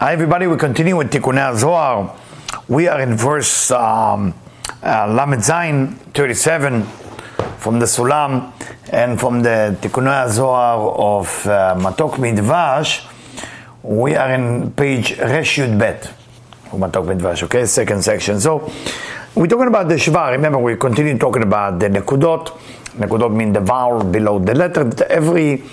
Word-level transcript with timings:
Hi, 0.00 0.12
everybody. 0.12 0.46
We 0.46 0.56
continue 0.56 0.96
with 0.96 1.10
Tikkunei 1.10 1.56
Zohar. 1.56 2.16
We 2.68 2.86
are 2.86 3.00
in 3.00 3.16
verse 3.16 3.72
um, 3.72 4.32
uh, 4.80 5.12
Lamed 5.12 5.42
Zayin 5.42 5.96
37 6.14 6.84
from 7.58 7.80
the 7.80 7.86
Sulam 7.86 8.52
and 8.92 9.18
from 9.18 9.42
the 9.42 9.76
Tikkunei 9.80 10.30
Zohar 10.30 10.78
of 10.78 11.26
uh, 11.48 11.74
Matok 11.76 12.12
Midvash. 12.12 13.04
We 13.82 14.14
are 14.14 14.32
in 14.34 14.70
page 14.70 15.18
Resh 15.18 15.56
Yud 15.56 15.76
Bet 15.76 16.06
of 16.06 16.78
Matok 16.78 17.18
Midvash, 17.18 17.42
okay, 17.42 17.66
second 17.66 18.04
section. 18.04 18.38
So 18.38 18.70
we're 19.34 19.48
talking 19.48 19.66
about 19.66 19.88
the 19.88 19.96
Shva. 19.96 20.30
Remember, 20.30 20.58
we 20.58 20.76
continue 20.76 21.18
talking 21.18 21.42
about 21.42 21.80
the 21.80 21.88
Nekudot. 21.88 22.56
Nekudot 22.98 23.34
mean 23.34 23.52
the 23.52 23.60
vowel 23.60 24.04
below 24.04 24.38
the 24.38 24.54
letter. 24.54 24.92
Every 25.10 25.64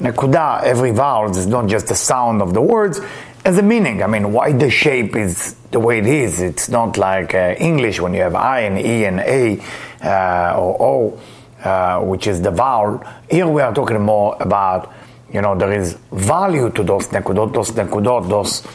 Nekuda, 0.00 0.62
every 0.62 0.90
vowel 0.90 1.30
is 1.30 1.46
not 1.46 1.68
just 1.68 1.86
the 1.86 1.94
sound 1.94 2.42
of 2.42 2.52
the 2.52 2.60
words, 2.60 3.00
as 3.46 3.58
a 3.58 3.62
meaning. 3.62 4.02
I 4.02 4.08
mean, 4.08 4.32
why 4.32 4.50
the 4.52 4.68
shape 4.68 5.14
is 5.14 5.54
the 5.70 5.78
way 5.78 5.98
it 5.98 6.06
is. 6.06 6.40
It's 6.40 6.68
not 6.68 6.98
like 6.98 7.32
uh, 7.32 7.54
English 7.58 8.00
when 8.00 8.12
you 8.12 8.22
have 8.22 8.34
I 8.34 8.60
and 8.62 8.76
E 8.76 9.04
and 9.04 9.20
A 9.20 9.62
uh, 10.02 10.58
or 10.58 10.82
O, 10.82 11.20
uh, 11.62 12.00
which 12.00 12.26
is 12.26 12.42
the 12.42 12.50
vowel. 12.50 13.02
Here 13.30 13.46
we 13.46 13.62
are 13.62 13.72
talking 13.72 14.00
more 14.02 14.36
about, 14.40 14.92
you 15.32 15.40
know, 15.40 15.56
there 15.56 15.72
is 15.72 15.96
value 16.10 16.70
to 16.70 16.82
those 16.82 17.06
nekudot, 17.08 17.54
those 17.54 17.70
nekudot, 17.70 18.28
those, 18.28 18.66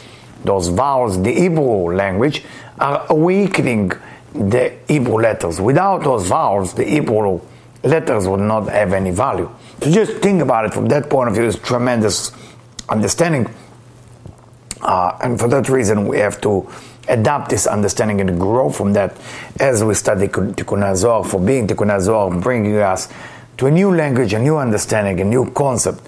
those 0.42 0.68
vowels. 0.68 1.22
The 1.22 1.34
Hebrew 1.34 1.94
language 1.94 2.42
are 2.80 3.04
awakening 3.10 3.92
the 4.32 4.72
Hebrew 4.88 5.20
letters. 5.20 5.60
Without 5.60 6.02
those 6.02 6.26
vowels, 6.26 6.72
the 6.72 6.84
Hebrew 6.84 7.42
letters 7.82 8.26
would 8.26 8.40
not 8.40 8.70
have 8.70 8.94
any 8.94 9.10
value. 9.10 9.50
So 9.82 9.90
just 9.90 10.12
think 10.22 10.40
about 10.40 10.64
it 10.64 10.72
from 10.72 10.86
that 10.86 11.10
point 11.10 11.28
of 11.28 11.34
view, 11.34 11.44
is 11.44 11.58
tremendous 11.58 12.32
understanding 12.88 13.52
uh, 14.82 15.16
and 15.22 15.38
for 15.38 15.48
that 15.48 15.68
reason, 15.68 16.06
we 16.06 16.18
have 16.18 16.40
to 16.40 16.68
adapt 17.08 17.50
this 17.50 17.66
understanding 17.66 18.20
and 18.20 18.38
grow 18.38 18.70
from 18.70 18.92
that 18.92 19.16
as 19.60 19.82
we 19.82 19.94
study 19.94 20.28
Tikkun 20.28 20.96
Zohar 20.96 21.24
for 21.24 21.40
being 21.40 21.66
Tikkun 21.66 22.00
Zohar, 22.00 22.30
bringing 22.40 22.76
us 22.78 23.08
to 23.58 23.66
a 23.66 23.70
new 23.70 23.94
language, 23.94 24.32
a 24.32 24.38
new 24.38 24.56
understanding, 24.56 25.20
a 25.20 25.24
new 25.24 25.50
concept. 25.52 26.00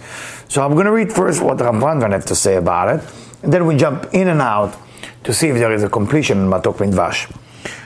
So 0.48 0.64
I'm 0.64 0.74
going 0.74 0.86
to 0.86 0.92
read 0.92 1.12
first 1.12 1.42
what 1.42 1.58
Ramban 1.58 2.12
had 2.12 2.26
to 2.26 2.34
say 2.34 2.56
about 2.56 2.98
it, 2.98 3.14
and 3.42 3.52
then 3.52 3.66
we 3.66 3.76
jump 3.76 4.08
in 4.12 4.28
and 4.28 4.40
out 4.40 4.76
to 5.24 5.32
see 5.32 5.48
if 5.48 5.56
there 5.56 5.72
is 5.72 5.82
a 5.82 5.88
completion 5.88 6.38
in 6.38 6.50
Matok 6.50 6.76
Midvash. 6.76 7.32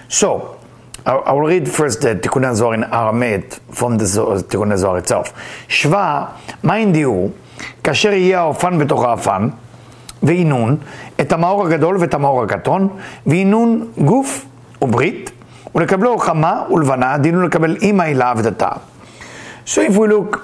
So, 0.08 0.58
I, 1.06 1.32
will 1.32 1.40
read 1.40 1.68
first 1.68 2.02
the 2.02 2.16
Tikkun 2.16 2.54
Zohar 2.54 2.74
in 2.74 2.82
Aramait 2.82 3.60
from 3.74 3.96
the 3.96 4.04
Tikkun 4.04 4.76
Zohar 4.76 4.98
itself. 4.98 5.32
Shva, 5.68 6.34
mind 6.62 6.96
you, 6.96 7.32
כאשר 7.84 8.12
יהיה 8.12 8.50
ofan 8.50 8.78
בתוך 8.78 9.04
ועינון 10.22 10.76
את 11.20 11.32
המאור 11.32 11.66
הגדול 11.66 11.96
ואת 12.00 12.14
המאור 12.14 12.42
הקטון, 12.42 12.88
ועינון 13.26 13.88
גוף 13.98 14.46
וברית, 14.82 15.30
ולקבלו 15.74 16.18
חמה 16.18 16.62
ולבנה, 16.70 17.18
דינו 17.18 17.42
לקבל 17.42 17.76
אימא 17.76 18.02
הילה 18.02 18.32
ודתה. 18.36 18.68
So 19.66 19.80
if 19.80 19.96
we 19.96 20.08
look 20.08 20.38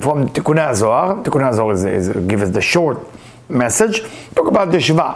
from 0.00 0.28
תיקוני 0.32 0.60
הזוהר, 0.60 1.14
תיקוני 1.22 1.44
הזוהר 1.44 1.72
is, 1.72 1.84
is, 1.84 2.16
give 2.28 2.42
us 2.42 2.50
the 2.56 2.60
short 2.60 2.98
message, 3.48 4.02
talk 4.34 4.48
about 4.48 4.70
the 4.70 4.78
Shva. 4.78 5.14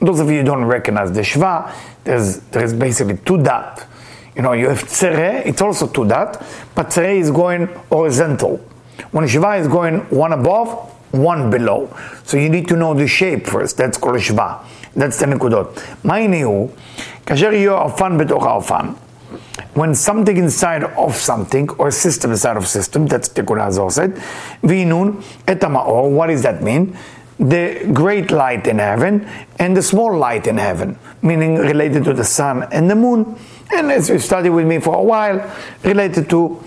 Those 0.00 0.20
of 0.20 0.30
you 0.30 0.38
who 0.38 0.44
don't 0.44 0.64
recognize 0.64 1.12
the 1.12 1.20
Shva, 1.20 1.70
there's, 2.04 2.38
there's 2.50 2.72
basically 2.72 3.18
two 3.24 3.38
dot. 3.38 3.86
You 4.34 4.42
know, 4.42 4.52
you 4.52 4.68
have 4.68 4.82
Tzere, 4.84 5.46
it's 5.46 5.62
also 5.62 5.86
two 5.86 6.06
dot, 6.06 6.44
but 6.74 6.86
Tzere 6.88 7.18
is 7.18 7.30
going 7.30 7.68
horizontal. 7.88 8.60
When 9.10 9.26
Shva 9.26 9.60
is 9.60 9.68
going 9.68 10.00
one 10.10 10.32
above, 10.32 10.68
one 11.11 11.49
below. 11.49 11.89
So 12.23 12.37
you 12.37 12.49
need 12.49 12.67
to 12.67 12.75
know 12.75 12.93
the 12.93 13.07
shape 13.07 13.47
first, 13.47 13.77
that's 13.77 13.97
called 13.97 14.17
shva. 14.17 14.63
That's 14.95 15.17
the 15.17 15.25
נקודות. 15.25 15.81
מה 16.03 16.15
הנה 16.15 16.43
הוא? 16.43 16.69
כאשר 17.25 17.53
יהיה 17.53 17.71
האופן 17.71 18.17
בתוך 18.17 18.45
האופן, 18.45 18.85
when 19.75 19.93
something 19.93 20.37
inside 20.37 20.83
of 20.95 21.15
something, 21.15 21.69
or 21.77 21.91
system 21.91 22.31
inside 22.31 22.57
of 22.57 22.67
system, 22.67 23.05
that's 23.07 23.27
תיקון 23.27 23.59
הזו 23.59 23.87
said, 23.89 24.19
והינון 24.63 25.19
את 25.51 25.63
המאור, 25.63 26.17
what 26.17 26.27
does 26.27 26.41
that 26.41 26.63
mean? 26.63 26.95
The 27.39 27.85
great 27.93 28.31
light 28.31 28.65
in 28.65 28.79
heaven 28.79 29.27
and 29.59 29.77
the 29.77 29.83
small 29.83 30.17
light 30.17 30.47
in 30.47 30.57
heaven, 30.57 30.97
meaning 31.21 31.57
related 31.57 32.03
to 32.05 32.13
the 32.13 32.23
sun 32.23 32.63
and 32.71 32.89
the 32.89 32.95
moon. 32.95 33.35
And 33.71 33.91
as 33.91 34.09
you 34.09 34.17
study 34.17 34.49
with 34.49 34.65
me 34.65 34.79
for 34.79 34.95
a 34.95 35.03
while, 35.03 35.39
related 35.83 36.29
to 36.31 36.59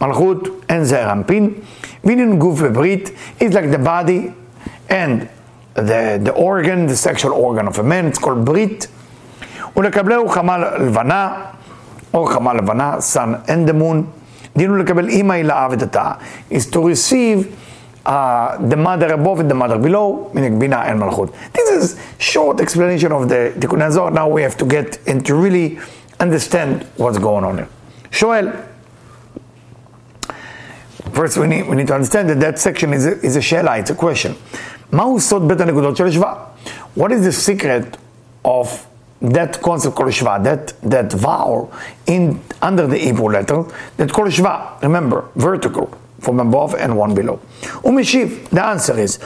Malchut 0.00 0.64
and 0.68 0.84
Ze'er 0.84 1.08
Anpin. 1.08 1.64
Minyan 2.04 2.38
Guf 2.38 2.72
Brit. 2.72 3.12
is 3.40 3.52
like 3.52 3.70
the 3.70 3.78
body 3.78 4.32
and 4.88 5.28
the, 5.74 6.20
the 6.22 6.32
organ, 6.32 6.86
the 6.86 6.96
sexual 6.96 7.32
organ 7.32 7.66
of 7.66 7.78
a 7.78 7.82
man, 7.82 8.06
it's 8.06 8.18
called 8.18 8.44
Brit. 8.44 8.88
ולקבלהו 9.76 10.28
חמה 10.28 10.58
לבנה, 10.58 11.44
או 12.14 12.26
חמה 12.26 12.54
לבנה, 12.54 12.96
sun 13.00 13.48
and 13.48 13.68
the 13.68 13.72
moon. 13.72 14.04
דין 14.56 14.70
הוא 14.70 14.78
לקבל 14.78 15.08
אימא 15.08 15.32
הילאה 15.32 15.68
is 16.50 16.66
to 16.66 16.80
receive 16.80 17.46
uh, 18.06 18.56
the 18.68 18.76
mother 18.76 19.12
above 19.12 19.40
and 19.40 19.50
the 19.50 19.54
mother 19.54 19.78
below, 19.78 20.30
meaning 20.32 20.58
Bina 20.58 20.76
and 20.76 21.00
Malchut. 21.00 21.34
This 21.52 21.68
is 21.70 22.00
short 22.18 22.60
explanation 22.60 23.12
of 23.12 23.28
the 23.28 23.52
Tikkun 23.58 24.12
Now 24.14 24.28
we 24.28 24.42
have 24.42 24.56
to 24.58 24.64
get 24.64 24.98
and 25.06 25.26
to 25.26 25.34
really 25.34 25.78
understand 26.20 26.86
what's 26.96 27.18
going 27.18 27.44
on 27.44 27.58
here. 27.58 27.68
שואל, 28.10 28.50
First, 31.15 31.37
we 31.37 31.47
need, 31.47 31.67
we 31.67 31.75
need 31.75 31.87
to 31.87 31.95
understand 31.95 32.29
that 32.29 32.39
that 32.39 32.59
section 32.59 32.93
is 32.93 33.05
a, 33.05 33.19
is 33.21 33.35
a 33.35 33.39
shela, 33.39 33.79
it's 33.79 33.89
a 33.89 33.95
question. 33.95 34.35
What 36.93 37.11
is 37.11 37.23
the 37.23 37.31
secret 37.31 37.97
of 38.43 38.87
that 39.21 39.61
concept 39.61 39.95
called 39.95 40.09
Shva, 40.09 40.43
that, 40.43 40.73
that 40.81 41.13
vowel 41.13 41.71
in, 42.07 42.41
under 42.61 42.87
the 42.87 42.97
Hebrew 42.97 43.29
letter, 43.29 43.63
that 43.97 44.11
called 44.11 44.29
Shva, 44.29 44.81
remember, 44.81 45.29
vertical, 45.35 45.95
from 46.19 46.39
above 46.39 46.75
and 46.75 46.97
one 46.97 47.13
below. 47.13 47.39
ומשיב, 47.83 48.49
the 48.51 48.63
answer 48.63 48.97
is, 48.99 49.19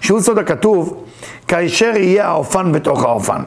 שהוא 0.00 0.20
סוד 0.20 0.38
הכתוב, 0.38 1.04
כאשר 1.48 1.96
יהיה 1.96 2.26
האופן 2.26 2.72
בתוך 2.72 3.04
האופן. 3.04 3.42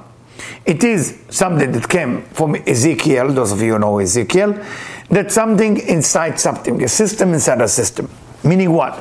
It 0.66 0.84
is 0.84 1.14
something 1.30 1.72
that 1.72 1.88
came 1.88 2.24
from 2.34 2.56
Ezekiel, 2.68 3.30
those 3.30 3.52
of 3.52 3.62
you 3.62 3.74
who 3.74 3.80
know 3.80 4.00
Ezekiel, 4.00 4.54
that 5.10 5.32
something 5.32 5.78
inside 5.78 6.40
something, 6.40 6.84
a 6.84 6.88
system 6.88 7.34
inside 7.34 7.62
a 7.62 7.68
system. 7.68 8.06
Meaning 8.44 8.72
what? 8.72 8.94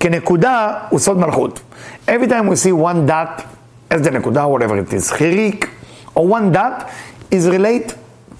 כנקודה 0.00 0.78
הוא 0.88 0.98
סוד 0.98 1.18
מלכות. 1.18 1.60
Every 2.08 2.28
time 2.28 2.46
we 2.46 2.56
see 2.56 2.72
one 2.72 3.06
dot 3.06 3.42
as 3.90 4.00
the 4.02 4.10
נקודה, 4.10 4.46
whatever 4.46 4.76
it 4.78 4.92
is, 4.92 5.10
חיריק, 5.10 5.66
or 6.14 6.26
one 6.26 6.52
dot 6.52 6.84
is 7.30 7.46
relate 7.48 7.94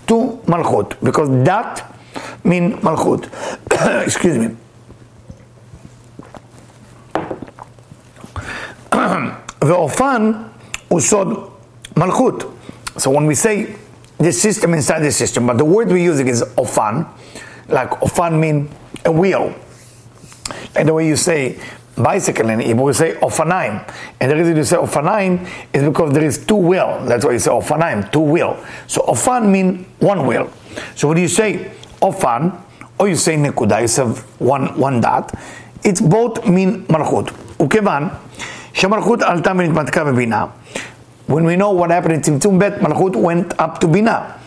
to 0.06 0.14
מלכות, 0.48 0.94
because 1.02 1.28
dot 1.44 1.82
mean 2.44 2.76
מלכות. 2.82 3.26
Excuse 4.06 4.38
me. 4.38 4.48
ואופן 9.62 10.32
הוא 10.88 11.00
סוד 11.00 11.48
מלכות. 11.96 12.54
So 12.96 13.10
when 13.10 13.26
we 13.26 13.34
say 13.34 13.66
the 14.22 14.32
system 14.32 14.74
inside 14.74 15.00
the 15.00 15.12
system, 15.12 15.46
but 15.46 15.58
the 15.58 15.64
word 15.64 15.88
we're 15.88 15.98
using 15.98 16.28
is 16.28 16.42
ofan, 16.56 17.06
like 17.68 17.90
ofan 17.90 18.38
mean 18.38 18.68
a 19.04 19.12
wheel. 19.12 19.54
And 20.74 20.88
the 20.88 20.94
way 20.94 21.06
you 21.06 21.16
say 21.16 21.60
bicycle 21.96 22.48
in 22.48 22.60
Hebrew, 22.60 22.86
you 22.88 22.92
say 22.92 23.14
ofanaim. 23.14 23.88
And 24.20 24.30
the 24.30 24.36
reason 24.36 24.56
you 24.56 24.64
say 24.64 24.76
ofanaim 24.76 25.48
is 25.72 25.82
because 25.82 26.12
there 26.12 26.24
is 26.24 26.44
two 26.44 26.56
wheel. 26.56 27.04
That's 27.04 27.24
why 27.24 27.32
you 27.32 27.38
say 27.38 27.50
ofanaim, 27.50 28.10
two 28.10 28.20
wheel. 28.20 28.64
So 28.86 29.02
ofan 29.02 29.50
mean 29.50 29.86
one 29.98 30.26
wheel. 30.26 30.50
So 30.94 31.08
when 31.08 31.18
you 31.18 31.28
say 31.28 31.70
ofan, 32.00 32.60
or 32.98 33.08
you 33.08 33.16
say 33.16 33.36
nekuda, 33.36 33.80
you 33.82 34.04
have 34.04 34.18
one, 34.40 34.78
one 34.78 35.00
dot, 35.00 35.32
it's 35.84 36.00
both 36.00 36.46
mean 36.46 36.84
malchut. 36.86 37.32
וכיוון 37.60 38.08
שמלכות 38.72 39.22
עלתה 39.22 39.52
ונתמתקה 39.56 40.04
בבינה, 40.04 40.46
when 41.26 41.44
we 41.44 41.56
know 41.56 41.70
what 41.72 41.90
happened 41.90 42.14
in 42.14 42.20
Tzimtzum 42.20 42.58
Bet, 42.58 42.80
Malchut 42.80 43.14
went 43.14 43.58
up 43.60 43.80
to 43.80 43.88
Bina 43.88 44.40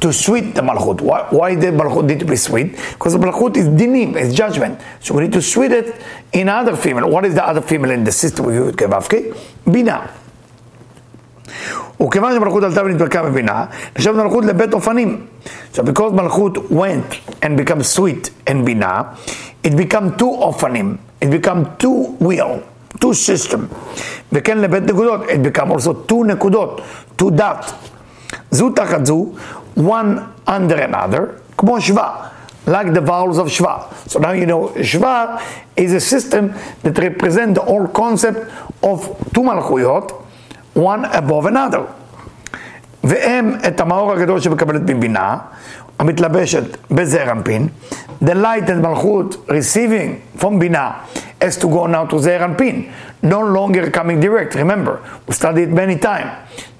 to 0.00 0.12
sweet 0.12 0.54
the 0.54 0.62
Malchut. 0.62 1.00
Why, 1.00 1.26
why 1.30 1.54
did 1.54 1.74
Malchut 1.74 2.04
need 2.04 2.20
to 2.20 2.24
be 2.24 2.36
sweet? 2.36 2.76
Because 2.92 3.14
the 3.14 3.18
Malchut 3.18 3.56
is 3.56 3.68
dinim, 3.68 4.16
it's 4.16 4.34
judgment. 4.34 4.80
So 5.00 5.14
we 5.14 5.24
need 5.24 5.32
to 5.32 5.42
sweet 5.42 5.72
it 5.72 5.94
in 6.32 6.48
other 6.48 6.76
female. 6.76 7.10
What 7.10 7.24
is 7.24 7.34
the 7.34 7.44
other 7.44 7.60
female 7.60 7.90
in 7.90 8.04
the 8.04 8.12
system 8.12 8.46
we 8.46 8.54
use 8.54 8.74
Kevavke? 8.74 9.36
Bina. 9.70 10.08
וכיוון 12.00 12.34
שמלכות 12.34 12.62
עלתה 12.62 12.84
ונתפרקה 12.84 13.22
בבינה, 13.22 13.64
נחשב 13.96 14.12
מלכות 14.12 14.44
לבית 14.44 14.72
אופנים. 14.72 15.26
So 15.74 15.82
because 15.82 16.12
מלכות 16.12 16.58
went 16.70 17.34
and 17.42 17.58
become 17.58 17.82
sweet 17.82 18.30
and 18.46 18.64
בינה, 18.64 19.02
it 19.64 19.70
become 19.70 20.18
two 20.18 20.24
אופנים, 20.24 20.96
it 21.20 21.30
become 21.30 21.64
two 21.78 22.16
wheel 22.20 22.60
two 23.00 23.12
system. 23.12 23.58
וכן 24.32 24.58
לבית 24.58 24.82
נקודות, 24.82 25.20
it 25.20 25.56
become 25.56 25.72
also 25.72 26.10
two 26.10 26.24
נקודות, 26.26 26.80
two 27.18 27.30
dot. 27.30 27.72
זו 28.50 28.70
תחת 28.70 29.06
זו, 29.06 29.26
one 29.76 30.18
under 30.48 30.78
another, 30.90 31.20
כמו 31.56 31.80
שווה. 31.80 32.30
like 32.66 32.92
the 32.92 33.00
vowels 33.00 33.38
of 33.38 33.48
Shva. 33.48 33.92
So 34.08 34.18
now 34.18 34.32
you 34.32 34.46
know 34.46 34.68
Shva 34.76 35.42
is 35.76 35.92
a 35.92 36.00
system 36.00 36.54
that 36.82 36.98
represents 36.98 37.58
the 37.58 37.64
whole 37.64 37.88
concept 37.88 38.50
of 38.82 38.98
two 39.34 39.42
malchuyot, 39.42 40.12
one 40.74 41.04
above 41.06 41.46
another. 41.46 41.82
והם 43.04 43.54
את 43.68 43.80
המאור 43.80 44.12
הגדול 44.12 44.40
שמקבלת 44.40 44.82
מבינה, 44.86 45.38
המתלבשת 45.98 46.62
בזעיר 46.90 47.32
אנפין, 47.32 47.68
the 48.24 48.34
light 48.34 48.68
and 48.68 48.82
מלכות 48.82 49.48
receiving 49.48 50.40
from 50.42 50.58
בינה 50.58 50.90
has 51.42 51.56
to 51.56 51.66
go 51.66 51.86
now 51.86 52.12
to 52.12 52.16
זעיר 52.16 52.44
אנפין, 52.44 52.84
no 53.22 53.40
longer 53.40 53.90
coming 53.90 54.20
direct. 54.20 54.54
Remember, 54.54 55.00
we 55.26 55.34
studied 55.34 55.70
many 55.72 55.96
times 55.96 56.30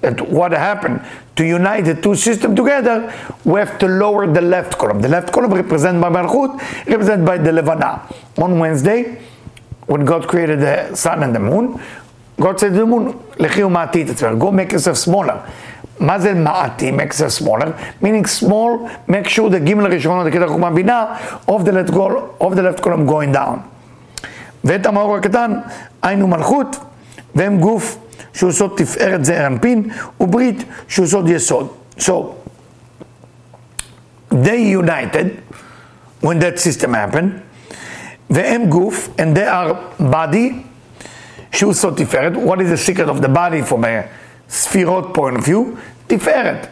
that 0.01 0.19
what 0.29 0.51
happened 0.51 0.99
to 1.35 1.45
unite 1.45 1.85
the 1.85 1.95
two 1.95 2.15
systems 2.15 2.55
together, 2.55 3.13
we 3.45 3.59
have 3.59 3.77
to 3.79 3.87
lower 3.87 4.25
the 4.27 4.41
left 4.41 4.77
column. 4.77 5.01
The 5.01 5.07
left 5.09 5.31
column 5.31 5.53
represented 5.53 6.01
by 6.01 6.09
Malchut, 6.09 6.51
represented 6.87 7.25
by 7.25 7.37
the 7.37 7.51
Levana. 7.51 8.01
On 8.37 8.59
Wednesday, 8.59 9.21
when 9.85 10.05
God 10.05 10.27
created 10.27 10.59
the 10.61 10.95
sun 10.95 11.23
and 11.23 11.35
the 11.35 11.39
moon, 11.39 11.79
God 12.39 12.59
said 12.59 12.73
to 12.73 12.79
the 12.79 12.85
moon, 12.85 13.13
לכי 13.39 13.63
ומעטי 13.63 14.01
את 14.01 14.09
עצמך, 14.09 14.31
go 14.39 14.51
make 14.51 14.71
yourself 14.71 14.97
smaller. 14.97 15.37
מה 15.99 16.19
זה 16.19 16.33
מעטי, 16.33 16.91
make 16.91 17.13
yourself 17.13 17.43
smaller? 17.43 17.67
meaning 18.03 18.25
small, 18.41 18.89
make 19.07 19.27
sure 19.27 19.49
the 19.49 19.57
גימל 19.63 19.85
הראשון, 19.85 20.27
the 20.27 20.31
כתר 20.31 20.47
חוכמה 20.47 20.69
בינה, 20.69 21.05
of 21.47 21.51
the 21.51 21.71
left 21.71 21.91
column, 21.91 22.43
of 22.43 22.55
the 22.55 22.61
left 22.61 22.81
column 22.81 23.07
going 23.07 23.35
down. 23.35 23.57
ואת 24.63 24.85
המאור 24.85 25.15
הקטן, 25.15 25.53
היינו 26.01 26.27
מלכות, 26.27 26.75
והם 27.35 27.59
גוף 27.59 27.97
שהוא 28.33 28.51
סוד 28.51 28.73
תפארת 28.77 29.25
זעיר 29.25 29.47
אנפין, 29.47 29.89
וברית 30.19 30.63
שהוא 30.87 31.07
סוד 31.07 31.29
יסוד. 31.29 31.67
So, 31.99 32.11
they 34.31 34.61
united 34.79 35.27
when 36.21 36.39
that 36.39 36.59
system 36.59 36.93
happened, 36.93 37.31
והם 38.29 38.65
גוף, 38.65 39.09
and 39.17 39.37
they 39.37 39.47
are 39.47 40.01
body, 40.11 40.53
שהוא 41.51 41.73
סוד 41.73 41.93
תפארת. 41.97 42.33
What 42.33 42.59
is 42.61 42.69
the 42.69 42.91
secret 42.91 43.09
of 43.09 43.21
the 43.21 43.29
body 43.29 43.61
from 43.61 43.83
a 43.83 44.03
ספירות 44.49 45.17
point 45.17 45.37
of 45.37 45.45
view? 45.45 45.77
תפארת. 46.07 46.67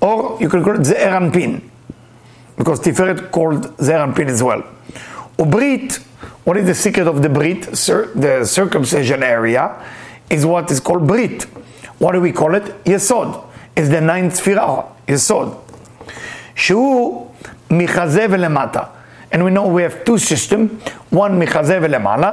Or 0.00 0.38
you 0.40 0.48
can 0.48 0.64
call 0.64 0.76
it 0.78 0.82
זעיר 0.82 1.16
אנפין. 1.16 1.58
Because 2.60 2.82
תפארת 2.82 3.34
called 3.34 3.66
זעיר 3.78 4.04
אנפין 4.04 4.28
as 4.28 4.42
well. 4.42 4.62
וברית, 5.38 5.98
what 6.44 6.56
is 6.56 6.66
the 6.66 6.74
secret 6.74 7.06
of 7.06 7.22
the 7.22 7.28
Brit? 7.28 7.62
the 8.14 8.44
circumcision 8.44 9.22
area 9.22 9.70
is 10.30 10.44
what 10.44 10.70
is 10.70 10.80
called 10.80 11.06
Brit. 11.06 11.46
What 11.98 12.12
do 12.12 12.20
we 12.20 12.32
call 12.32 12.54
it? 12.54 12.84
Yesod. 12.84 13.44
It's 13.76 13.88
the 13.88 14.00
ninth 14.00 14.34
ספירה, 14.34 14.80
יסוד. 15.08 15.54
שהוא 16.54 17.26
מחזה 17.70 18.26
ולמטה. 18.30 18.82
And 19.32 19.44
we 19.44 19.50
know 19.50 19.66
we 19.66 19.82
have 19.82 20.04
two 20.04 20.18
systems, 20.18 20.70
one 21.10 21.38
מחזה 21.38 21.78
ולמעלה, 21.82 22.30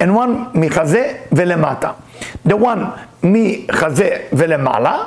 and 0.00 0.14
one 0.14 0.54
מחזה 0.54 1.12
ולמטה. 1.32 1.90
The 2.46 2.52
one 2.52 2.84
מחזה 3.22 4.08
ולמעלה, 4.32 5.04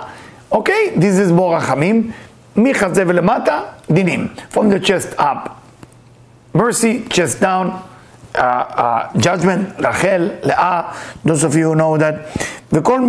okay, 0.52 0.96
this 0.96 1.28
is 1.28 1.32
בור 1.32 1.56
רחמים, 1.56 2.12
מחזה 2.56 3.04
ולמטה, 3.08 3.62
דינים. 3.92 4.28
From 4.52 4.70
the 4.70 4.80
chest 4.80 5.20
up. 5.20 5.50
Mercy, 6.56 7.06
chest 7.10 7.40
down, 7.40 7.72
uh, 8.36 8.40
uh, 8.40 9.18
judgment, 9.18 9.80
רחל, 9.80 10.30
לאה, 10.44 10.82
those 11.26 11.44
of 11.44 11.56
you 11.56 11.70
who 11.70 11.76
know 11.76 11.98
that, 11.98 12.40
וכל 12.72 13.02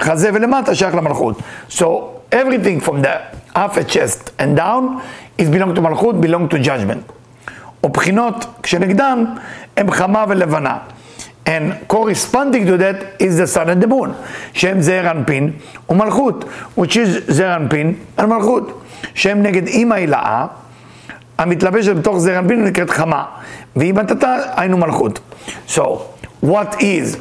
חזה 0.00 0.30
ולמטה 0.34 0.74
שייך 0.74 0.94
למלכות. 0.94 1.38
So 1.70 1.84
everything 2.32 2.80
from 2.80 3.02
the 3.02 3.36
upper 3.54 3.84
chest 3.84 4.30
and 4.38 4.56
down 4.56 5.00
is 5.38 5.48
belong 5.48 5.74
to 5.74 5.80
מלכות, 5.80 6.20
belong 6.20 6.48
to 6.48 6.58
judgment. 6.58 7.12
ובחינות 7.83 8.45
כשנגדם 8.63 9.25
הם 9.77 9.91
חמה 9.91 10.25
ולבנה. 10.27 10.77
And 11.45 11.87
corresponding 11.87 12.65
to 12.67 12.77
that 12.77 12.97
is 13.19 13.37
the 13.37 13.47
sun 13.47 13.69
and 13.69 13.81
the 13.83 13.87
moon, 13.87 14.09
שהם 14.53 14.81
זעיר 14.81 15.11
אנפין 15.11 15.51
ומלכות, 15.89 16.45
which 16.77 16.91
is 16.91 17.31
זעיר 17.31 17.55
אנפין 17.55 17.93
ומלכות, 18.19 18.81
שהם 19.13 19.43
נגד 19.43 19.67
אימא 19.67 19.93
הילאה, 19.93 20.45
המתלבשת 21.37 21.95
בתוך 21.95 22.17
זעיר 22.17 22.39
אנפין 22.39 22.65
נקראת 22.65 22.89
חמה. 22.89 23.25
והיא 23.75 23.93
בתתה 23.93 24.35
היינו 24.55 24.77
מלכות. 24.77 25.19
So, 25.67 25.81
what 26.45 26.75
is 26.79 27.17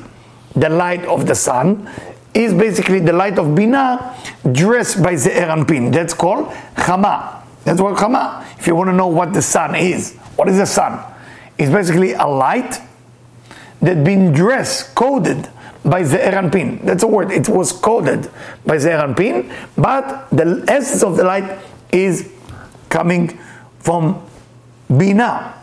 the 0.59 0.69
light 0.69 1.07
of 1.07 1.27
the 1.27 1.35
sun? 1.35 1.89
is 2.35 2.55
basically 2.55 3.01
the 3.01 3.13
light 3.13 3.39
of 3.39 3.55
Bina 3.55 4.17
dressed 4.53 5.03
by 5.03 5.15
the 5.15 5.31
Eranpin. 5.31 5.93
That's 5.93 6.15
called 6.15 6.49
Chama. 6.77 7.40
That's 7.64 7.82
what 7.82 7.98
Chama. 7.98 8.46
If 8.60 8.68
you 8.68 8.76
want 8.76 8.90
to 8.90 8.94
know 8.94 9.08
what 9.08 9.34
the 9.34 9.42
sun 9.42 9.76
is, 9.76 10.16
what 10.36 10.48
is 10.48 10.58
the 10.58 10.66
sun? 10.66 11.00
It's 11.58 11.72
basically 11.72 12.14
a 12.14 12.26
light 12.26 12.80
that 13.82 14.04
been 14.04 14.32
dressed, 14.32 14.96
coded 14.96 15.50
by 15.84 16.04
the 16.04 16.18
Eranpin. 16.18 16.84
That's 16.84 17.04
a 17.04 17.08
word. 17.08 17.32
It 17.32 17.48
was 17.48 17.72
coded 17.72 18.30
by 18.66 18.78
the 18.78 18.90
Eranpin, 18.90 19.54
but 19.78 20.30
the 20.32 20.66
essence 20.68 21.04
of 21.04 21.18
the 21.18 21.24
light 21.24 21.60
is 21.92 22.32
coming 22.90 23.40
from 23.80 24.22
Bina. 24.96 25.54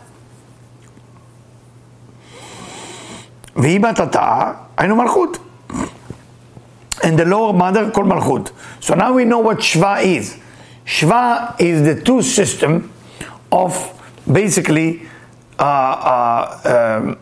והיא 3.55 3.79
בתתה, 3.79 4.51
היינו 4.77 4.95
מלכות. 4.95 5.37
And 7.03 7.19
the 7.19 7.25
lower 7.25 7.53
mother 7.53 7.91
called 7.91 8.07
מלכות. 8.07 8.51
So 8.79 8.95
now 8.95 9.13
we 9.13 9.25
know 9.25 9.39
what 9.39 9.57
Shva 9.59 10.03
is. 10.03 10.37
Shva 10.87 11.55
is 11.59 11.83
the 11.83 12.01
two 12.01 12.21
system 12.21 12.91
of 13.51 14.01
basically 14.31 15.03
uh, 15.59 15.63
uh, 15.63 16.99
um, 17.01 17.17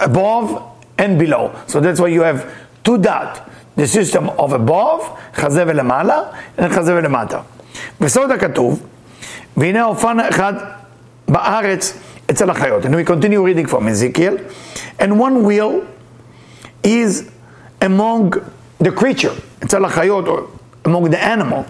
above 0.00 0.62
and 0.98 1.18
below. 1.18 1.52
So 1.66 1.80
that's 1.80 2.00
why 2.00 2.08
you 2.08 2.22
have 2.22 2.50
two 2.84 2.98
dot. 2.98 3.48
The 3.76 3.86
system 3.86 4.30
of 4.38 4.52
above, 4.52 5.02
חזה 5.34 5.64
ולמעלה, 5.66 6.22
וחזה 6.58 6.94
ולמטה. 6.94 7.40
בסוד 8.00 8.30
הכתוב, 8.30 8.82
והנה 9.56 9.82
האופן 9.82 10.20
אחד 10.20 10.54
בארץ 11.28 11.98
אצל 12.30 12.50
החיות. 12.50 12.84
And 12.84 12.94
we 12.94 13.04
continue 13.04 13.42
reading 13.42 13.66
from 13.66 13.88
Ezekiel. 13.88 14.38
And 14.98 15.18
one 15.18 15.44
wheel 15.44 15.86
is 16.82 17.30
among 17.82 18.34
the 18.80 18.90
creature, 18.90 19.34
אצל 19.60 19.84
החיות, 19.84 20.28
or 20.28 20.48
among 20.84 21.10
the 21.10 21.22
animal. 21.22 21.64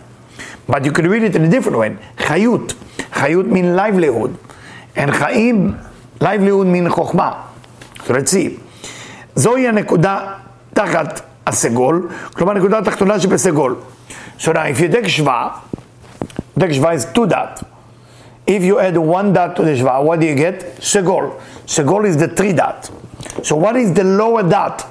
But 0.68 0.84
you 0.84 0.92
could 0.92 1.06
read 1.06 1.22
it 1.22 1.36
in 1.36 1.44
a 1.44 1.48
different 1.48 1.78
way. 1.78 1.96
חיות. 2.18 2.74
חיות 3.12 3.46
mean 3.46 3.76
livelihood. 3.76 4.30
And 4.96 5.10
חיים, 5.10 5.74
livelihood 6.20 6.66
mean 6.66 6.88
חוכמה. 6.88 7.32
So 8.06 8.12
let's 8.12 8.30
see. 8.30 8.60
זוהי 9.34 9.68
הנקודה 9.68 10.18
תחת 10.74 11.20
הסגול, 11.46 12.08
כלומר 12.34 12.52
הנקודה 12.52 12.78
התחתונה 12.78 13.20
שבסגול. 13.20 13.76
So 14.38 14.52
now 14.52 14.66
if 14.66 14.80
you 14.80 14.88
take 14.94 15.08
שווה, 15.08 15.50
take 16.60 16.72
שווה 16.72 16.94
is 16.94 17.04
two 17.14 17.26
dot. 17.26 17.62
If 18.46 18.62
you 18.62 18.78
add 18.78 18.96
one 18.96 19.32
dot 19.32 19.56
to 19.56 19.62
the 19.62 19.74
shva, 19.74 20.04
what 20.04 20.20
do 20.20 20.26
you 20.26 20.36
get? 20.36 20.76
Segol. 20.80 21.32
Segol 21.66 22.06
is 22.06 22.16
the 22.16 22.28
three 22.28 22.52
dot. 22.52 22.90
So 23.42 23.56
what 23.56 23.76
is 23.76 23.92
the 23.92 24.04
lower 24.04 24.42
dot 24.42 24.84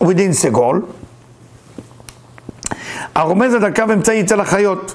within 0.00 0.32
סגול? 0.32 0.82
הרומזת 3.14 3.62
על 3.62 3.74
קו 3.74 3.82
אמצעי 3.92 4.20
אצל 4.20 4.40
החיות, 4.40 4.94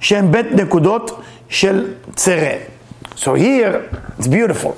שהן 0.00 0.32
בית 0.32 0.46
נקודות 0.52 1.22
של 1.48 1.94
צרה. 2.14 2.56
So 3.16 3.34
here, 3.34 3.90
it's 4.18 4.28
beautiful. 4.28 4.76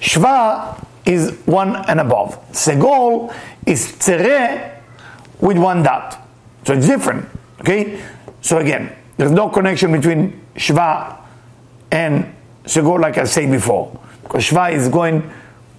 Shva 0.00 0.76
is 1.06 1.32
one 1.46 1.76
and 1.88 2.00
above. 2.00 2.38
Segol 2.52 3.32
is 3.66 3.92
tsere 3.98 4.82
with 5.40 5.56
one 5.56 5.82
dot. 5.82 6.18
So 6.66 6.74
it's 6.74 6.86
different. 6.86 7.26
Okay? 7.60 8.02
So 8.42 8.58
again, 8.58 8.92
there's 9.16 9.32
no 9.32 9.48
connection 9.48 9.92
between 9.92 10.40
Shva 10.54 11.16
and 11.90 12.34
Segol, 12.64 13.00
like 13.00 13.16
I 13.18 13.24
said 13.24 13.50
before. 13.50 13.98
Because 14.22 14.44
Shva 14.44 14.72
is 14.72 14.88
going 14.88 15.22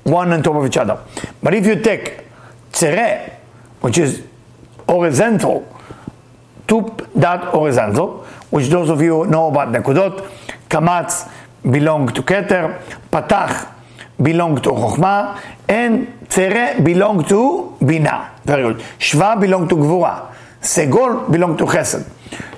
one 0.04 0.34
on 0.34 0.42
top 0.42 0.56
of 0.56 0.66
each 0.66 0.78
other. 0.78 0.98
But 1.44 1.54
if 1.54 1.66
you 1.66 1.76
take 1.76 2.26
Tsere, 2.72 3.38
which 3.82 3.98
is 3.98 4.24
horizontal, 4.88 5.68
two 6.67 6.95
dot 7.19 7.45
horizontal, 7.47 8.25
which 8.51 8.69
those 8.69 8.91
of 8.91 9.01
you 9.01 9.25
know 9.27 9.49
about 9.49 9.69
Nekudot, 9.69 10.29
Kamatz 10.69 11.31
belong 11.63 12.09
to 12.09 12.23
Keter, 12.23 12.81
Patach 13.11 13.73
belong 14.21 14.57
to 14.57 14.71
Chokhmah, 14.71 15.41
and 15.69 16.29
Tsere 16.29 16.81
belong 16.83 17.25
to 17.25 17.77
Bina. 17.85 18.33
Very 18.45 18.63
good. 18.63 18.85
Shva 18.99 19.41
belong 19.41 19.69
to 19.69 19.75
Gvura. 19.77 20.33
Segol 20.61 21.31
belong 21.31 21.57
to 21.57 21.65
Chesed. 21.65 22.09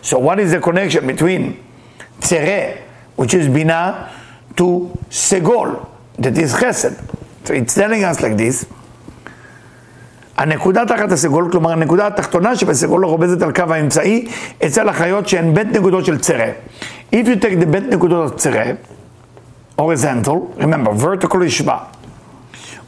So 0.02 0.18
what 0.18 0.38
is 0.40 0.52
the 0.52 0.60
connection 0.60 1.06
between 1.06 1.62
Tsere, 2.20 2.78
which 3.16 3.34
is 3.34 3.48
Bina, 3.48 4.10
to 4.56 4.96
Segol, 5.10 5.86
that 6.18 6.36
is 6.38 6.54
Chesed? 6.54 6.96
So 7.44 7.54
it's 7.54 7.74
telling 7.74 8.04
us 8.04 8.22
like 8.22 8.36
this. 8.36 8.66
הנקודה 10.38 10.87
תחת 10.87 11.12
הסגול, 11.12 11.49
כלומר 11.52 11.71
הנקודה 11.73 12.07
התחתונה 12.07 12.57
שבסגול 12.57 13.04
רובזת 13.04 13.42
על 13.42 13.52
קו 13.52 13.62
האמצעי 13.68 14.28
אצל 14.66 14.88
החיות 14.88 15.28
שהן 15.28 15.54
בית 15.54 15.66
נקודות 15.66 16.04
של 16.04 16.18
צרה. 16.18 16.47
If 17.12 17.26
you 17.26 17.42
take 17.42 17.61
the 17.61 17.75
bet 17.75 17.95
נקודות 17.95 18.37
צרה, 18.37 18.64
horizontal, 19.80 20.61
remember, 20.61 21.02
vertical 21.02 21.45
ישבה, 21.45 21.78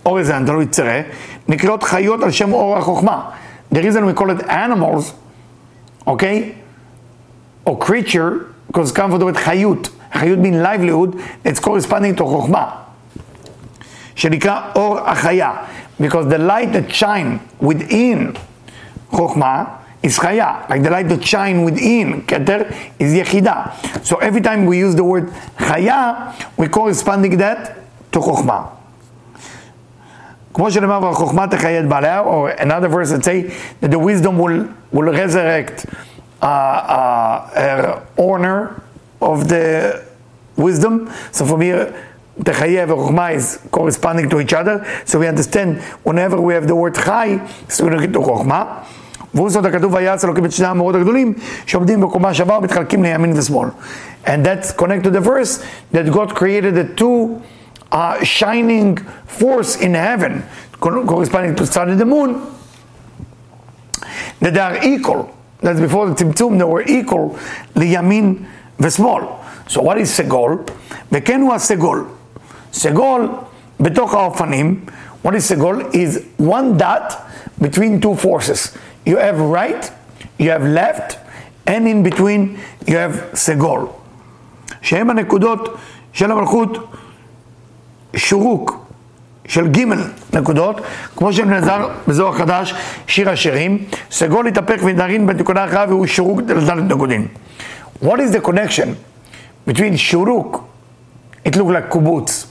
horizontal 0.07 0.67
צרה, 0.71 1.01
נקראות 1.49 1.83
חיות 1.83 2.23
על 2.23 2.31
שם 2.31 2.53
אור 2.53 2.77
החוכמה. 2.77 3.31
The 3.75 3.79
reason 3.79 4.05
we 4.05 4.21
call 4.21 4.31
it 4.31 4.49
animals, 4.49 5.13
okay, 6.07 6.55
or 7.65 7.77
creature, 7.79 8.47
because 8.67 8.91
it 8.91 8.95
comes 8.95 9.13
from 9.13 9.21
the 9.21 9.27
word 9.27 9.37
חיות. 9.37 9.89
חיות 10.15 10.39
mean 10.39 10.63
livelihood, 10.63 11.17
it's 11.45 11.61
corresponding 11.61 12.21
to 12.21 12.25
חוכמה. 12.25 12.71
שנקרא 14.20 14.60
אור 14.76 15.00
החיה. 15.00 15.52
Because 16.00 16.28
the 16.28 16.38
light 16.38 16.74
that 16.74 16.92
shine 16.92 17.40
within 17.60 18.38
חוכמה 19.12 19.66
is 20.04 20.20
chaya, 20.20 20.70
like 20.70 20.84
the 20.84 20.90
light 20.90 21.08
that 21.10 21.24
shine 21.24 21.64
within 21.64 22.22
keter 22.24 22.74
is 23.00 23.14
yechida. 23.14 23.74
So 24.06 24.18
every 24.18 24.42
time 24.42 24.66
we 24.66 24.78
use 24.80 24.96
the 24.96 25.04
word 25.04 25.30
chaya, 25.58 26.34
we 26.58 26.68
corresponding 26.68 27.38
that 27.38 27.78
to 28.12 28.20
chokhmah. 28.20 28.76
כמו 30.54 30.72
שנאמר, 30.72 31.04
והחוכמה 31.04 31.48
תחיה 31.48 31.80
את 31.80 31.88
בעליה, 31.88 32.22
or 32.22 32.50
another 32.50 32.88
verse 32.88 33.10
that 33.10 33.26
say 33.26 33.52
that 33.82 33.92
the 33.92 34.00
wisdom 34.00 34.38
will, 34.38 34.70
will 34.94 35.12
resurrect 35.12 35.86
uh, 36.42 36.46
uh, 36.46 37.50
her 37.50 38.02
owner 38.18 38.82
of 39.22 39.50
the 39.50 40.02
wisdom. 40.56 41.12
So 41.32 41.46
from 41.46 41.62
here, 41.62 41.94
Techayev 42.40 42.84
and 42.84 42.92
Chokhmah 42.92 43.36
is 43.36 43.60
corresponding 43.72 44.30
to 44.30 44.40
each 44.42 44.54
other, 44.54 44.86
so 45.06 45.20
we 45.20 45.28
understand 45.28 45.82
whenever 46.04 46.40
we 46.40 46.54
have 46.54 46.68
the 46.68 46.76
word 46.76 46.96
Chai, 46.96 47.46
so 47.70 47.88
we 47.88 47.98
get 47.98 48.14
to 48.14 48.20
Chokhmah. 48.20 48.86
והוא 49.36 49.50
זאת 49.50 49.66
הכתוב 49.66 49.94
ויעץ 49.94 50.24
אלוקים 50.24 50.46
את 50.46 50.52
שני 50.52 50.68
המאורות 50.68 50.96
הגדולים 50.96 51.34
שעומדים 51.66 52.02
בקומה 52.02 52.34
שווה 52.34 52.58
ומתחלקים 52.58 53.04
לימין 53.04 53.38
ושמאל. 53.38 53.70
And 54.26 54.46
that's 54.46 54.72
connected 54.72 55.04
to 55.04 55.10
the 55.10 55.20
verse 55.20 55.64
that 55.92 56.12
God 56.12 56.34
created 56.36 56.74
the 56.76 56.86
two 56.96 57.42
uh, 57.92 58.24
shining 58.24 58.98
force 59.28 59.76
in 59.76 59.94
heaven 59.94 60.44
corresponding 60.80 61.56
to 61.56 61.66
the 61.66 61.72
sun 61.72 61.90
and 61.90 62.00
the 62.00 62.06
moon 62.06 62.42
that 64.40 64.54
they 64.54 64.60
are 64.60 64.80
equal. 64.84 65.30
That's 65.62 65.80
before 65.80 66.10
the 66.10 66.16
Tzimtzum, 66.16 66.58
they 66.58 66.64
were 66.64 66.84
equal 66.88 67.38
לימין 67.76 68.36
ושמאל. 68.80 69.24
So 69.68 69.82
what 69.82 69.98
is 69.98 70.06
סגול? 70.06 70.58
וכן 71.12 71.42
הוא 71.42 71.54
הסגול. 71.54 72.06
סגול 72.73 73.29
בתוך 73.81 74.15
האופנים, 74.15 74.81
what 75.27 75.31
is 75.31 75.39
סגול? 75.39 75.83
is 75.93 76.43
one 76.43 76.79
dot 76.79 77.15
between 77.63 78.01
two 78.01 78.15
forces. 78.15 78.77
You 79.07 79.17
have 79.17 79.41
right, 79.41 79.91
you 80.39 80.51
have 80.51 80.65
left, 80.65 81.19
and 81.67 81.89
in 81.89 82.03
between 82.03 82.59
you 82.87 82.97
have 82.97 83.35
סגול. 83.35 83.87
שהם 84.83 85.11
הנקודות 85.11 85.79
של 86.13 86.31
המלכות 86.31 86.93
שורוק 88.17 88.87
של 89.49 89.69
ג' 89.69 89.85
נקודות, 90.33 90.81
כמו 91.17 91.33
שנעזר 91.33 91.89
בזוהר 92.09 92.33
חדש, 92.33 92.75
שיר 93.07 93.31
השירים, 93.31 93.85
סגול 94.11 94.47
התהפך 94.47 94.81
ונדרין 94.83 95.27
בנקודה 95.27 95.65
אחת 95.65 95.89
והוא 95.89 96.07
שורוק 96.07 96.41
לדלת 96.41 96.85
נקודין. 96.85 97.27
What 98.03 98.19
is 98.19 98.35
the 98.37 98.49
connection 98.49 98.89
between 99.67 99.97
shuruk, 99.97 100.61
it 101.45 101.57
looks 101.57 101.73
like 101.73 101.91
kubutz, 101.91 102.50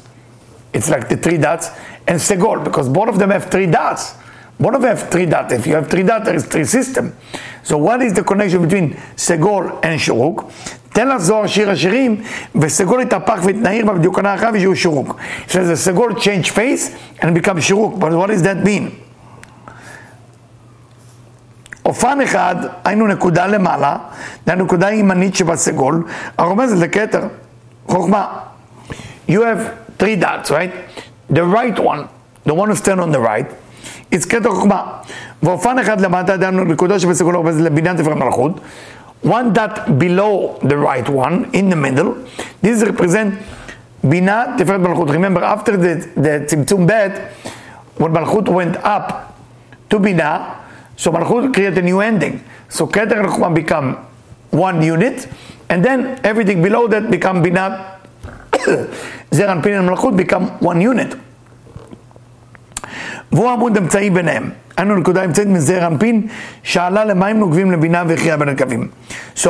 it's 0.72 0.88
like 0.88 1.08
the 1.08 1.16
three 1.16 1.38
dots, 1.38 1.70
and 2.06 2.18
segol, 2.18 2.62
because 2.64 2.88
both 2.88 3.08
of 3.08 3.18
them 3.18 3.30
have 3.30 3.44
three 3.44 3.66
dots. 3.66 4.14
Both 4.58 4.74
of 4.74 4.82
them 4.82 4.96
have 4.96 5.10
three 5.10 5.26
dots. 5.26 5.52
If 5.52 5.66
you 5.66 5.74
have 5.74 5.88
three 5.88 6.02
dots, 6.02 6.24
there 6.26 6.34
is 6.34 6.46
three 6.46 6.64
system. 6.64 7.16
So 7.62 7.76
what 7.78 8.02
is 8.02 8.12
the 8.14 8.22
connection 8.22 8.62
between 8.62 8.94
segol 9.16 9.80
and 9.82 10.00
shuruk? 10.00 10.50
תן 10.94 11.08
לחזור 11.08 11.46
שיר 11.46 11.70
השירים, 11.70 12.22
וסגול 12.54 13.00
התהפך 13.00 13.40
והתנער 13.42 13.84
בה 13.86 13.92
בדיוקנה 13.92 14.34
אחת 14.34 14.48
ושהוא 14.52 14.74
שורוק. 14.74 15.16
So 15.48 15.52
the 15.52 15.74
סגול 15.74 16.12
change 16.12 16.50
face 16.50 16.90
and 17.20 17.26
become 17.34 17.60
שורוק, 17.60 17.94
but 17.98 18.12
what 18.12 18.28
does 18.28 18.42
that 18.42 18.64
mean? 18.64 19.04
אופן 21.84 22.20
אחד, 22.20 22.56
היינו 22.84 23.06
נקודה 23.06 23.46
למעלה, 23.46 23.96
זה 24.46 24.52
הנקודה 24.52 24.86
הימנית 24.86 25.34
שבסגול, 25.34 26.04
הרומזת 26.38 26.76
לכתר, 26.76 27.28
חוכמה. 27.86 28.26
You 29.28 29.32
have 29.32 29.87
three 29.98 30.16
dots, 30.16 30.50
right? 30.50 30.72
The 31.30 31.44
right 31.44 31.78
one, 31.78 32.08
the 32.44 32.54
one 32.54 32.68
who 32.68 32.76
stand 32.76 33.00
on 33.00 33.10
the 33.12 33.20
right, 33.20 33.46
it's 34.10 34.24
כתר 34.26 34.50
חוכמה. 34.50 34.82
ואופן 35.42 35.78
אחד 35.78 36.00
למטה, 36.00 36.36
דהיינו 36.36 36.64
נקודה 36.64 36.98
שבסגול 36.98 37.34
הרומזת 37.34 37.60
לבניין 37.60 37.96
תפארת 37.96 38.16
מלכות. 38.16 38.60
One 39.24 39.52
dot 39.54 39.78
below 39.98 40.58
the 40.62 40.76
right 40.76 41.08
one, 41.08 41.50
in 41.52 41.70
the 41.70 41.76
middle, 41.76 42.14
this 42.62 42.82
represent 42.82 43.32
בינה 44.04 44.44
תפארת 44.58 44.80
מלכות. 44.80 45.10
Remember, 45.10 45.42
after 45.42 45.72
the, 45.76 46.20
the 46.20 46.46
צמצום 46.46 46.86
ב', 46.86 46.90
when 47.98 48.10
מלכות 48.10 48.48
went 48.48 48.76
up 48.84 49.12
to 49.90 49.98
בינה, 49.98 50.44
so 50.96 51.10
Malchut 51.10 51.52
create 51.52 51.76
a 51.76 51.82
new 51.82 52.00
ending. 52.00 52.40
So 52.68 52.86
Keter 52.86 53.18
and 53.18 53.28
Chokmah 53.28 53.54
become 53.54 53.96
one 54.50 54.80
unit, 54.82 55.26
and 55.68 55.84
then 55.84 56.20
everything 56.22 56.62
below 56.62 56.86
that 56.86 57.10
become 57.10 57.42
Binat, 57.42 57.72
Zer 59.32 59.48
Anpin 59.48 59.78
and 59.78 59.88
Malchut 59.88 60.16
become 60.16 60.48
one 60.60 60.80
unit. 60.80 61.16
והוא 63.32 63.50
עמוד 63.50 63.76
אמצעי 63.76 64.10
ביניהם. 64.10 64.50
היינו 64.76 64.96
נקודה 64.96 65.24
אמצעית 65.24 65.48
מזעיר 65.48 65.86
אנפין, 65.86 66.26
שעלה 66.62 67.04
למים 67.04 67.38
נוקבים 67.38 67.72
לבינה 67.72 68.02
והכריע 68.08 68.36
בין 68.36 68.48
הקווים. 68.48 68.88
So, 69.36 69.48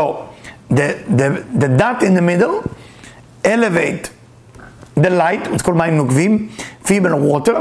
the, 0.70 0.94
the, 1.16 1.44
the 1.58 1.68
dot 1.68 2.02
in 2.02 2.14
the 2.14 2.22
middle 2.22 2.62
elevate 3.44 4.10
the 4.96 5.10
light, 5.10 5.50
what's 5.50 5.62
called 5.62 5.76
מים 5.76 5.96
נוקבים, 5.96 6.48
female 6.84 7.18
water. 7.18 7.58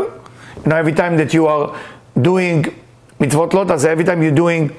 You 0.63 0.69
know, 0.69 0.75
every 0.75 0.93
time 0.93 1.17
that 1.17 1.33
you 1.33 1.48
are 1.48 1.75
doing 2.22 2.65
mitzvot 3.19 3.53
lot, 3.53 3.79
so 3.79 3.89
every 3.89 4.05
time 4.05 4.22
you're 4.24 4.31
doing, 4.31 4.72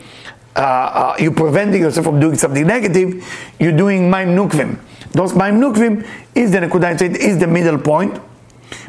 uh, 0.57 0.61
uh, 0.61 1.17
you're 1.19 1.33
preventing 1.33 1.83
yourself 1.83 2.07
from 2.07 2.21
doing 2.21 2.37
something 2.37 2.67
negative, 2.67 3.23
you're 3.59 3.77
doing 3.77 4.11
maim 4.11 4.35
nukvim. 4.37 4.79
Those 5.13 5.35
maim 5.35 5.61
nukvim 5.61 6.07
is 6.35 6.51
the 6.51 6.59
nekuda, 6.59 7.01
is 7.01 7.39
the 7.39 7.47
middle 7.47 7.79
point. 7.79 8.21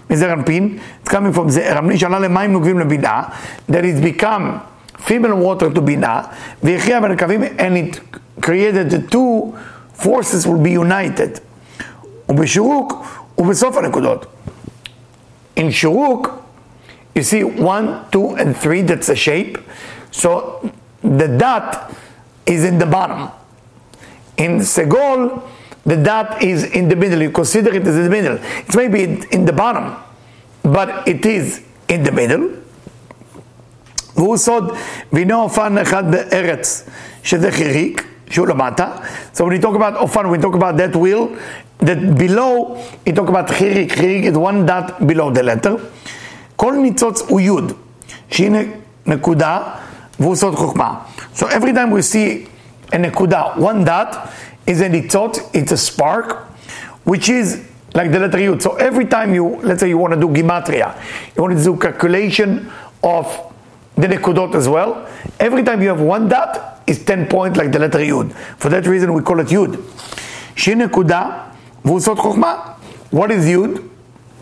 מזער 0.10 0.34
אנפין, 0.34 0.78
it's 1.04 1.10
coming 1.10 1.34
from 1.34 1.48
זער 1.48 1.80
אנפין 1.80 1.98
שעלה 1.98 2.20
למים 2.20 2.52
נוקבים 2.52 2.80
לבינה, 2.80 3.24
that 3.70 3.84
it's 3.84 4.22
become 4.22 4.60
female 5.08 5.36
water 5.36 5.70
to 5.76 5.82
בינה, 5.82 6.22
והכריע 6.64 7.00
בין 7.00 7.12
הקווים, 7.12 7.44
and 7.44 7.78
it 7.78 8.00
created 8.42 8.90
the 8.90 9.12
two 9.12 9.54
forces 9.96 10.48
will 10.48 10.64
be 10.64 10.72
united. 10.72 11.40
ובשורוק, 12.30 13.06
ובסוף 13.38 13.78
הנקודות. 13.78 14.26
In 15.58 15.72
שורוק, 15.72 16.28
you 17.16 17.24
see 17.24 17.44
one, 17.44 17.88
two, 18.12 18.36
and 18.36 18.58
three, 18.58 18.82
that's 18.82 19.10
a 19.10 19.16
shape. 19.16 19.58
So 20.12 20.70
the 21.04 21.28
dot 21.28 21.92
is 22.46 22.64
in 22.64 22.78
the 22.78 22.86
bottom. 22.86 23.30
In 24.40 24.60
Segol, 24.60 25.42
the 25.86 25.98
dot 25.98 26.42
is 26.42 26.64
in 26.64 26.90
the 26.90 26.96
middle. 26.96 27.22
You 27.22 27.32
consider 27.32 27.74
it 27.74 27.88
as 27.88 27.96
in 27.96 28.04
the 28.04 28.10
middle. 28.10 28.38
It's 28.66 28.76
maybe 28.76 29.04
in 29.32 29.46
the 29.46 29.54
bottom, 29.54 29.96
but 30.64 31.08
it 31.08 31.26
is 31.26 31.62
in 31.88 32.04
the 32.04 32.12
middle. 32.12 32.50
והוא 34.16 34.38
סוד, 34.38 34.72
והנה 35.14 35.36
אופן 35.36 35.78
אחד 35.78 36.12
בארץ, 36.12 36.84
שזה 37.24 37.52
חיריק, 37.52 38.04
שהוא 38.30 38.48
למטה. 38.48 38.88
So 39.34 39.38
when 39.38 39.50
we 39.50 39.60
talk 39.66 39.76
about 39.76 39.96
אופן, 39.96 40.26
we 40.26 40.38
talk 40.38 40.56
about 40.56 40.78
that 40.78 40.96
wheel, 40.96 41.28
that 41.80 42.18
below, 42.18 42.78
we 43.06 43.12
talk 43.12 43.30
about 43.30 43.50
חיריק. 43.50 43.94
חיריק 43.94 44.26
is 44.26 44.38
one 44.38 44.66
dot 44.66 45.06
below 45.06 45.30
the 45.38 45.44
letter. 45.44 45.76
כל 46.56 46.74
ניצוץ 46.74 47.22
הוא 47.28 47.40
יוד, 47.40 47.74
שהיא 48.32 48.52
נקודה, 49.06 49.60
והוא 50.20 50.36
סוד 50.36 50.56
חוכמה. 50.56 50.94
So 51.36 51.46
every 51.48 51.74
time 51.74 51.92
we 51.92 52.02
see 52.02 52.48
a 52.92 52.98
נקודה, 52.98 53.44
one 53.58 53.86
dot, 53.86 54.16
is 54.68 54.82
a 54.82 54.90
ניצוץ, 54.90 55.38
it's 55.54 55.72
a 55.72 55.78
spark, 55.78 56.48
which 57.04 57.30
is 57.30 57.62
like 57.94 58.12
the 58.12 58.20
letter 58.20 58.38
yud. 58.38 58.62
So 58.62 58.76
every 58.76 59.06
time 59.06 59.34
you, 59.34 59.60
let's 59.64 59.80
say 59.80 59.90
you 59.90 59.98
want 59.98 60.14
to 60.14 60.20
do 60.20 60.28
gematria, 60.28 60.96
you 61.36 61.44
want 61.44 61.58
to 61.58 61.64
do 61.64 61.78
calculation 61.78 62.70
of 63.04 63.26
the 63.96 64.08
nekudot 64.08 64.54
as 64.56 64.68
well, 64.68 65.08
every 65.40 65.64
time 65.64 65.82
you 65.82 65.90
have 65.90 66.02
one 66.02 66.28
dot, 66.28 66.82
is 66.86 67.04
10 67.04 67.28
point 67.28 67.58
like 67.58 67.72
the 67.72 67.80
letter 67.80 68.00
yud. 68.00 68.32
For 68.58 68.70
that 68.70 68.86
reason 68.86 69.14
we 69.14 69.22
call 69.22 69.40
it 69.40 69.48
yud. 69.48 69.78
שהיא 70.56 70.76
נקודה, 70.78 71.30
והוא 71.86 72.00
סוד 72.00 72.20
חוכמה. 72.20 72.56
What 73.14 73.32
is 73.32 73.48
yud? 73.48 73.80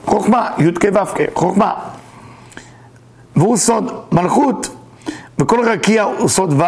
חוכמה, 0.06 0.50
י"ק 0.58 0.86
ו"ק, 0.94 1.18
חוכמה. 1.34 1.74
והוא 3.36 3.58
סוד 3.58 3.92
מלכות, 4.12 4.76
וכל 5.40 5.66
רקיע 5.66 6.04
הוא 6.04 6.30
סוד 6.30 6.54
ו', 6.54 6.64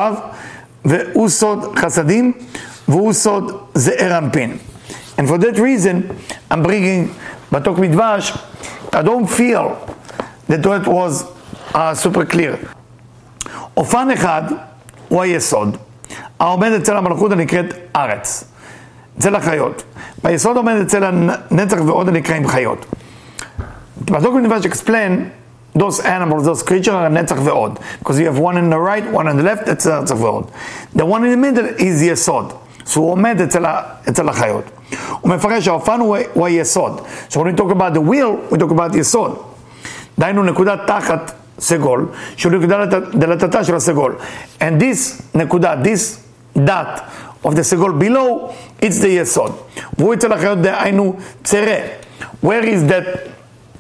והוא 0.84 1.28
סוד 1.28 1.78
חסדים, 1.78 2.32
והוא 2.88 3.12
סוד 3.12 3.64
זעיר 3.74 4.18
אנפין. 4.18 4.56
And 5.18 5.22
for 5.22 5.38
that 5.38 5.56
reason, 5.56 6.12
I'm 6.50 6.62
bringing 6.64 7.08
בתוק 7.52 7.78
מדבש, 7.78 8.38
I 8.92 9.02
don't 9.02 9.28
feel 9.28 9.70
that 10.48 10.66
it 10.66 10.86
was 10.86 11.24
uh, 11.74 11.94
super 11.94 12.24
clear. 12.32 12.56
אופן 13.76 14.10
אחד 14.10 14.42
הוא 15.08 15.22
היסוד, 15.22 15.76
העומד 16.40 16.72
אצל 16.72 16.96
המלכות 16.96 17.32
הנקראת 17.32 17.74
ארץ. 17.96 18.44
אצל 19.18 19.34
החיות. 19.34 19.82
ביסוד 20.24 20.56
עומד 20.56 20.74
אצל 20.82 21.04
הנצח 21.04 21.78
ועוד 21.86 22.08
הנקראים 22.08 22.48
חיות. 22.48 22.86
But 24.06 24.22
Dr. 24.22 24.64
explain 24.64 25.30
those 25.75 25.99
animals, 25.99 26.45
those 26.45 26.63
creatures 26.63 26.93
are 26.93 27.09
נצח 27.09 27.37
ועוד. 27.43 27.79
Because 27.99 28.19
you 28.19 28.25
have 28.25 28.39
one 28.39 28.57
on 28.57 28.69
the 28.69 28.79
right, 28.79 29.11
one 29.11 29.27
on 29.27 29.37
the 29.37 29.43
left, 29.43 29.65
that's 29.65 29.85
נצח 29.85 30.15
ועוד. 30.15 30.51
The 30.95 31.05
one 31.05 31.23
in 31.25 31.31
the 31.31 31.37
middle 31.37 31.67
is 31.77 32.01
יסוד. 32.03 32.53
So 32.85 32.97
הוא 32.97 33.11
עומד 33.11 33.41
אצל, 33.41 33.65
אצל 34.09 34.29
החיות. 34.29 34.63
הוא 35.21 35.31
מפרש 35.31 35.65
שהאופן 35.65 35.99
הוא, 35.99 36.17
הוא 36.33 36.45
היסוד. 36.45 37.01
So 37.29 37.39
when 37.39 37.47
we 37.47 37.57
talk 37.57 37.71
about 37.71 37.93
the 37.93 38.01
wheel, 38.01 38.53
we 38.53 38.57
talk 38.57 38.71
about 38.71 38.97
יסוד. 38.97 39.37
דהיינו 40.19 40.43
נקודת 40.43 40.79
תחת 40.87 41.31
סגול, 41.59 42.05
שהוא 42.37 42.51
נקודה 42.51 42.85
דלתתה 43.13 43.63
של 43.63 43.75
הסגול. 43.75 44.15
And 44.59 44.81
this 44.81 45.21
נקודה, 45.35 45.75
this 45.83 46.19
dot 46.57 46.99
of 47.43 47.49
the 47.49 47.61
סגול 47.61 47.93
below, 47.99 48.51
it's 48.81 49.01
the 49.01 49.07
יסוד. 49.07 49.51
והוא 49.97 50.13
אצל 50.13 50.33
החיות 50.33 50.61
דהיינו 50.61 51.15
צרה. 51.43 51.77
Where 52.45 52.63
is 52.63 52.91
that 52.91 53.19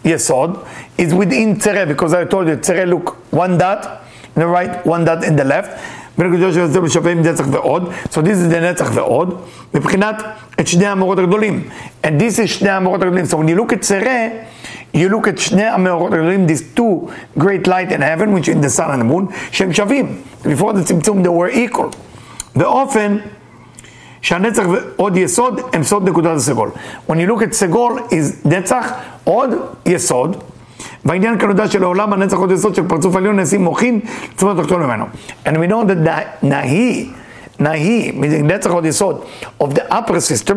יסוד? 0.05 0.57
It's 0.99 1.13
within 1.13 1.59
צרה, 1.59 1.85
because 1.87 2.13
I 2.13 2.25
told 2.25 2.47
you, 2.47 2.57
צרה 2.61 2.85
look, 2.85 3.17
one 3.31 3.57
dot 3.57 3.85
in 4.35 4.41
the 4.41 4.47
right, 4.47 4.85
one 4.85 5.05
dot 5.05 5.23
in 5.23 5.35
the 5.35 5.43
left. 5.43 5.69
בנקודות 6.17 6.53
של 6.53 6.65
זה 6.65 6.79
שווה 6.89 7.11
עם 7.11 7.21
נצח 7.21 7.45
ועוד, 7.51 7.91
so 8.09 8.15
this 8.15 8.15
is 8.15 8.53
the 8.53 8.57
נצח 8.61 8.91
ועוד, 8.93 9.41
מבחינת 9.73 10.23
את 10.59 10.67
שני 10.67 10.87
המאורות 10.87 11.19
הגדולים. 11.19 11.63
And 12.03 12.07
this 12.07 12.39
is 12.39 12.45
שני 12.45 12.69
המאורות 12.69 13.01
הגדולים. 13.01 13.25
So 13.25 13.37
when 13.37 13.47
you 13.47 13.61
look 13.61 13.73
at 13.73 13.81
צרה, 13.81 14.27
you 14.95 15.09
look 15.09 15.27
at 15.27 15.39
שני 15.39 15.63
המאורות 15.63 16.13
הגדולים, 16.13 16.47
these 16.47 16.79
two 16.79 17.09
great 17.39 17.67
light 17.67 17.91
in 17.91 18.01
heaven, 18.01 18.33
which 18.33 18.47
in 18.47 18.61
the 18.61 18.69
sun 18.69 18.91
and 18.91 19.01
the 19.01 19.13
moon, 19.13 19.33
שהם 19.51 19.73
שווים. 19.73 20.17
before 20.43 20.73
the 20.73 20.83
צמצום 20.85 21.23
they 21.23 21.29
were 21.29 21.73
equal. 21.73 21.95
באופן 22.55 23.17
שהנצח 24.21 24.63
ועוד 24.67 25.17
יסוד 25.17 25.61
הם 25.73 25.83
סוד 25.83 26.09
נקודת 26.09 26.35
הסגול. 26.35 26.71
When 27.07 27.13
you 27.13 27.31
look 27.31 27.41
at 27.41 27.51
סגול 27.51 27.99
is 28.09 28.47
נצח 28.47 28.91
עוד 29.23 29.49
יסוד. 29.85 30.43
והעניין 31.05 31.39
כנודע 31.39 31.67
שלעולם 31.67 32.13
הנצח 32.13 32.37
עוד 32.37 32.51
יסוד 32.51 32.75
של 32.75 32.87
פרצוף 32.87 33.15
עליון 33.15 33.35
נעשים 33.35 33.63
מוחין 33.63 33.99
צומת 34.37 34.57
תחתון 34.57 34.83
ממנו. 34.83 35.05
And 35.45 35.49
we 35.49 35.69
know 35.69 35.87
that 35.87 36.09
נהי, 36.43 37.09
נהי, 37.59 38.11
נצח 38.43 38.71
עוד 38.71 38.85
יסוד 38.85 39.23
of 39.63 39.65
the 39.65 39.91
upper 39.91 40.19
system 40.19 40.55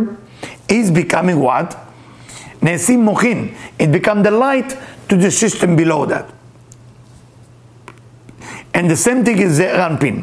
is 0.71 0.91
becoming 0.91 1.43
what? 1.47 1.75
נעשים 2.63 3.05
מוחין. 3.05 3.49
It 3.79 3.93
become 3.93 4.23
the 4.23 4.31
light 4.31 4.75
to 5.09 5.17
the 5.17 5.31
system 5.31 5.77
below 5.77 6.07
that. 6.07 6.25
And 8.75 8.91
the 8.91 8.97
same 8.97 9.25
thing 9.25 9.39
is 9.39 9.49
זעיר 9.49 9.87
אנפין. 9.87 10.23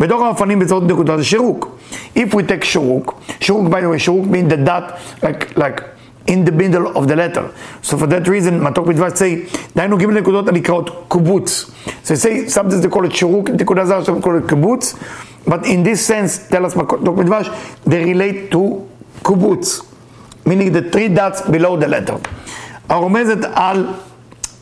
בתוך 0.00 0.22
האופנים 0.22 0.58
בצורת 0.58 0.82
נקודת 0.90 1.18
השירוק. 1.18 1.78
If 2.16 2.32
we 2.32 2.42
take 2.48 2.64
שירוק, 2.64 3.20
שירוק 3.40 3.68
by 3.68 3.76
the 3.76 3.94
way, 3.94 3.98
שירוק 3.98 4.26
mean 4.26 4.52
the 4.52 4.68
dot, 4.68 4.92
like, 5.22 5.58
like 5.58 5.82
in 6.28 6.44
the 6.44 6.52
middle 6.52 6.96
of 6.96 7.06
the 7.06 7.16
letter. 7.16 7.50
So 7.82 7.96
for 7.98 8.06
that 8.06 8.26
reason, 8.28 8.60
מתוק 8.60 8.86
מדבש 8.86 9.12
say, 9.12 9.56
דהיינו 9.76 9.98
ג' 9.98 10.04
נקודות 10.04 10.48
הנקראות 10.48 11.04
קובוץ. 11.08 11.70
So 12.04 12.14
say, 12.14 12.48
sometimes 12.48 12.80
they 12.80 12.88
call 12.88 13.04
it 13.04 13.14
שירוק, 13.14 13.50
נקודה 13.50 13.84
זרה, 13.84 14.02
some 14.04 14.24
call 14.24 14.38
it 14.38 14.48
קיבוץ, 14.48 14.94
but 15.46 15.66
in 15.66 15.82
this 15.82 16.00
sense, 16.00 16.50
tell 16.50 16.64
us 16.64 16.76
מתוק 16.76 17.18
מדבש, 17.18 17.50
they 17.86 18.04
relate 18.04 18.54
to 18.54 18.58
קובוץ, 19.22 19.80
meaning 20.46 20.72
the 20.72 20.90
three 20.92 21.08
dots 21.08 21.40
below 21.42 21.76
the 21.76 21.88
letter. 21.88 22.16
הרומזת 22.88 23.38
על 23.54 23.86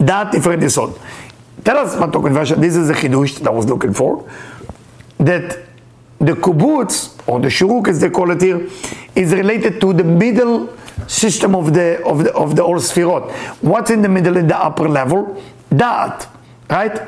דעת 0.00 0.34
נפרד 0.34 0.62
יסוד. 0.62 0.92
Tell 1.64 1.76
us 1.76 2.00
מתוק 2.00 2.24
מדבש, 2.24 2.52
this 2.52 2.76
is 2.76 2.90
the 2.90 2.94
חידוש 2.94 3.38
that 3.38 3.46
I 3.46 3.50
was 3.50 3.66
looking 3.66 3.94
for, 3.94 4.24
that 5.20 5.58
the 6.20 6.32
kibbutz, 6.32 7.10
or 7.26 7.40
the 7.40 7.48
shuruk 7.48 7.88
as 7.88 8.00
they 8.00 8.10
call 8.10 8.30
it 8.30 8.40
here, 8.40 8.60
is 9.14 9.32
related 9.32 9.80
to 9.80 9.92
the 9.92 10.04
middle 10.04 10.68
system 11.07 11.55
of 11.55 11.73
the 11.73 12.03
of 12.03 12.23
the 12.23 12.33
of 12.33 12.55
the 12.55 12.63
all 12.63 12.75
sphirot. 12.75 13.31
What's 13.61 13.91
in 13.91 14.01
the 14.01 14.09
middle 14.09 14.37
in 14.37 14.47
the 14.47 14.57
upper 14.57 14.89
level? 14.89 15.41
That, 15.69 16.27
right? 16.69 16.99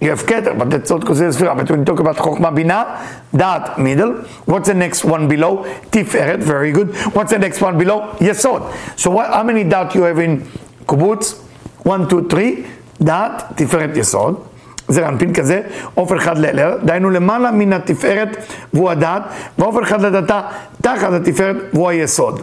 You 0.00 0.10
have 0.10 0.22
Keter, 0.26 0.56
but 0.56 0.70
that's 0.70 0.90
not 0.90 1.04
considered 1.04 1.34
Sphira. 1.34 1.56
But 1.56 1.68
when 1.70 1.80
you 1.80 1.84
talk 1.84 1.98
about 1.98 2.16
Chokhmah 2.16 2.54
Bina, 2.54 3.24
that 3.32 3.80
middle. 3.80 4.22
What's 4.46 4.68
the 4.68 4.74
next 4.74 5.04
one 5.04 5.26
below? 5.26 5.64
Tiferet, 5.90 6.38
very 6.38 6.70
good. 6.70 6.94
What's 7.14 7.32
the 7.32 7.38
next 7.38 7.60
one 7.60 7.76
below? 7.76 8.12
Yesod. 8.18 8.98
So 8.98 9.10
what, 9.10 9.26
how 9.26 9.42
many 9.42 9.64
dot 9.64 9.96
you 9.96 10.02
have 10.02 10.20
in 10.20 10.42
Kibbutz? 10.86 11.38
One, 11.84 12.08
two, 12.08 12.28
three. 12.28 12.66
דעת, 13.00 13.42
תפארת 13.54 13.96
יסוד, 13.96 14.40
זה 14.88 15.08
אנפין 15.08 15.34
כזה, 15.34 15.60
עופר 15.94 16.16
אחד 16.16 16.38
לאלר, 16.38 16.76
דהיינו 16.84 17.10
למעלה 17.10 17.50
מן 17.50 17.72
התפארת 17.72 18.36
והוא 18.72 18.90
הדעת, 18.90 19.22
ועופר 19.58 19.82
אחד 19.82 20.00
לדתה 20.00 20.40
תחת 20.82 21.12
התפארת 21.12 21.56
והוא 21.72 21.88
היסוד. 21.88 22.42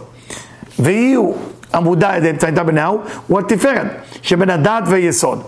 ויהיו 0.79 1.31
עמודה 1.73 2.17
אמצעיתה 2.17 2.63
בנאו, 2.63 2.97
הוא 3.27 3.39
התפארת, 3.39 3.87
שבין 4.21 4.49
הדעת 4.49 4.83
והיסוד. 4.87 5.43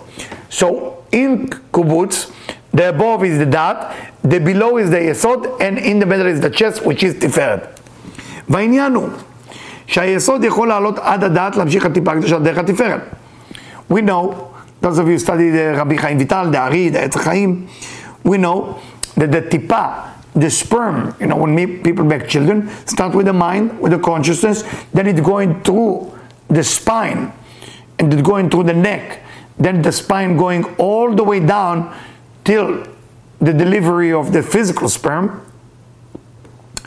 So 0.51 0.65
in 1.13 1.55
קיבוץ, 1.71 2.31
the 2.75 2.79
above 2.79 3.21
is 3.21 3.41
the 3.41 3.45
דעת, 3.45 3.77
the 4.27 4.39
below 4.39 4.77
is 4.77 4.89
the 4.89 5.11
יסוד, 5.11 5.45
and 5.59 5.77
in 5.77 5.99
the 5.99 6.05
middle 6.05 6.27
is 6.27 6.39
the 6.41 6.59
chest, 6.59 6.83
which 6.83 7.03
is 7.03 7.19
תפארת. 7.19 7.79
והעניין 8.49 8.95
הוא 8.95 9.09
שהיסוד 9.87 10.43
יכול 10.43 10.67
לעלות 10.67 10.99
עד 10.99 11.23
הדעת 11.23 11.55
להמשיך 11.55 11.85
הטיפה 11.85 12.11
הקדושה 12.11 12.39
דרך 12.39 12.57
התפארת. 12.57 13.01
We 13.91 14.01
know 14.01 14.33
those 14.81 14.97
of 14.99 15.07
you 15.07 15.19
study 15.19 15.49
the 15.49 15.75
Rabbi 15.77 15.95
Chaim 15.97 16.17
Vital, 16.19 16.49
the 16.49 16.57
Ari, 16.57 16.89
the 16.89 16.99
Etz 16.99 17.23
Chaim, 17.23 17.67
we 18.23 18.37
know 18.37 18.79
that 19.17 19.31
the 19.31 19.41
tipa, 19.41 19.81
the 20.37 20.49
sperm, 20.49 21.15
you 21.19 21.27
know, 21.27 21.37
when 21.37 21.83
people 21.83 22.03
make 22.05 22.27
children, 22.27 22.69
start 22.87 23.13
with 23.13 23.27
the 23.27 23.33
mind, 23.33 23.79
with 23.79 23.91
the 23.91 23.99
consciousness, 23.99 24.63
then 24.93 25.07
it's 25.07 25.21
going 25.21 25.61
through 25.61 26.11
the 26.47 26.63
spine, 26.63 27.31
and 27.99 28.11
it's 28.11 28.23
going 28.23 28.49
through 28.49 28.63
the 28.63 28.73
neck, 28.73 29.21
then 29.59 29.81
the 29.81 29.91
spine 29.91 30.35
going 30.35 30.63
all 30.75 31.13
the 31.13 31.23
way 31.23 31.39
down 31.39 31.95
till 32.43 32.85
the 33.39 33.53
delivery 33.53 34.11
of 34.11 34.33
the 34.33 34.41
physical 34.41 34.89
sperm. 34.89 35.45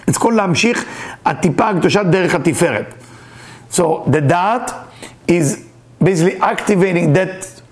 It's 0.09 0.19
called 0.19 0.35
להמשיך 0.35 0.85
הטיפה 1.25 1.69
הקדושה 1.69 2.03
דרך 2.03 2.35
התפארת. 2.35 2.95
So 3.71 4.05
the 4.07 4.21
dot 4.21 4.73
is 5.29 5.67
basically 6.03 6.37
activating 6.41 7.13
that 7.13 7.63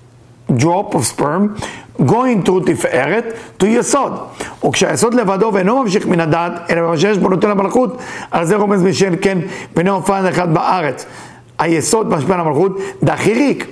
drop 0.56 0.94
of 0.94 1.04
sperm 1.06 1.56
going 1.99 2.47
to 2.47 2.51
תפארת 2.65 3.25
to 3.59 3.65
יסוד. 3.65 4.13
וכשהיסוד 4.65 5.13
לבדו 5.13 5.51
ואינו 5.53 5.83
ממשיך 5.83 6.05
מן 6.05 6.19
הדעת, 6.19 6.51
אלא 6.69 6.81
ממשיך 6.81 7.17
בו 7.17 7.29
נותן 7.29 7.49
המלכות, 7.49 7.97
על 8.31 8.45
זה 8.45 8.55
רומז 8.55 8.83
משל 8.83 9.15
כן 9.21 9.38
בני 9.75 9.89
אופן 9.89 10.25
אחד 10.25 10.53
בארץ. 10.53 11.05
היסוד 11.59 12.09
משפיע 12.09 12.35
על 12.35 12.41
המלכות, 12.41 12.77
דחיריק. 13.03 13.67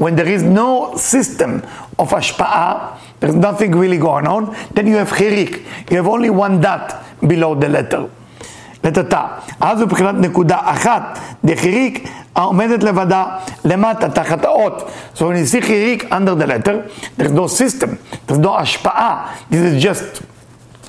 When 0.00 0.16
there 0.16 0.28
is 0.28 0.56
no 0.56 0.96
system 0.96 1.50
of 2.02 2.14
השפעה, 2.14 2.74
there's 3.20 3.34
nothing 3.34 3.72
really 3.72 4.04
going 4.04 4.26
on, 4.26 4.74
then 4.74 4.86
you 4.86 4.96
have 4.96 5.10
חיריק. 5.10 5.58
You 5.90 5.94
have 5.94 6.06
only 6.06 6.30
one 6.30 6.64
dot 6.64 6.92
below 7.22 7.54
the 7.54 7.68
letter. 7.68 8.00
לטאטא. 8.84 9.20
אז 9.60 9.82
מבחינת 9.82 10.14
נקודה 10.14 10.58
אחת, 10.62 11.18
דחיריק, 11.44 12.08
העומדת 12.35 12.83
לבדה 12.83 13.25
למטה, 13.65 14.09
תחת 14.09 14.45
האות. 14.45 14.91
So 15.15 15.19
when 15.19 15.21
you 15.21 15.55
see 15.55 15.61
חיריק 15.61 16.03
under 16.03 16.35
the 16.35 16.47
letter, 16.47 16.75
there's 17.17 17.31
no 17.31 17.47
system, 17.47 17.89
there's 18.27 18.39
no 18.39 18.59
השפעה, 18.59 19.25
this 19.51 19.55
is 19.55 19.83
just 19.83 20.21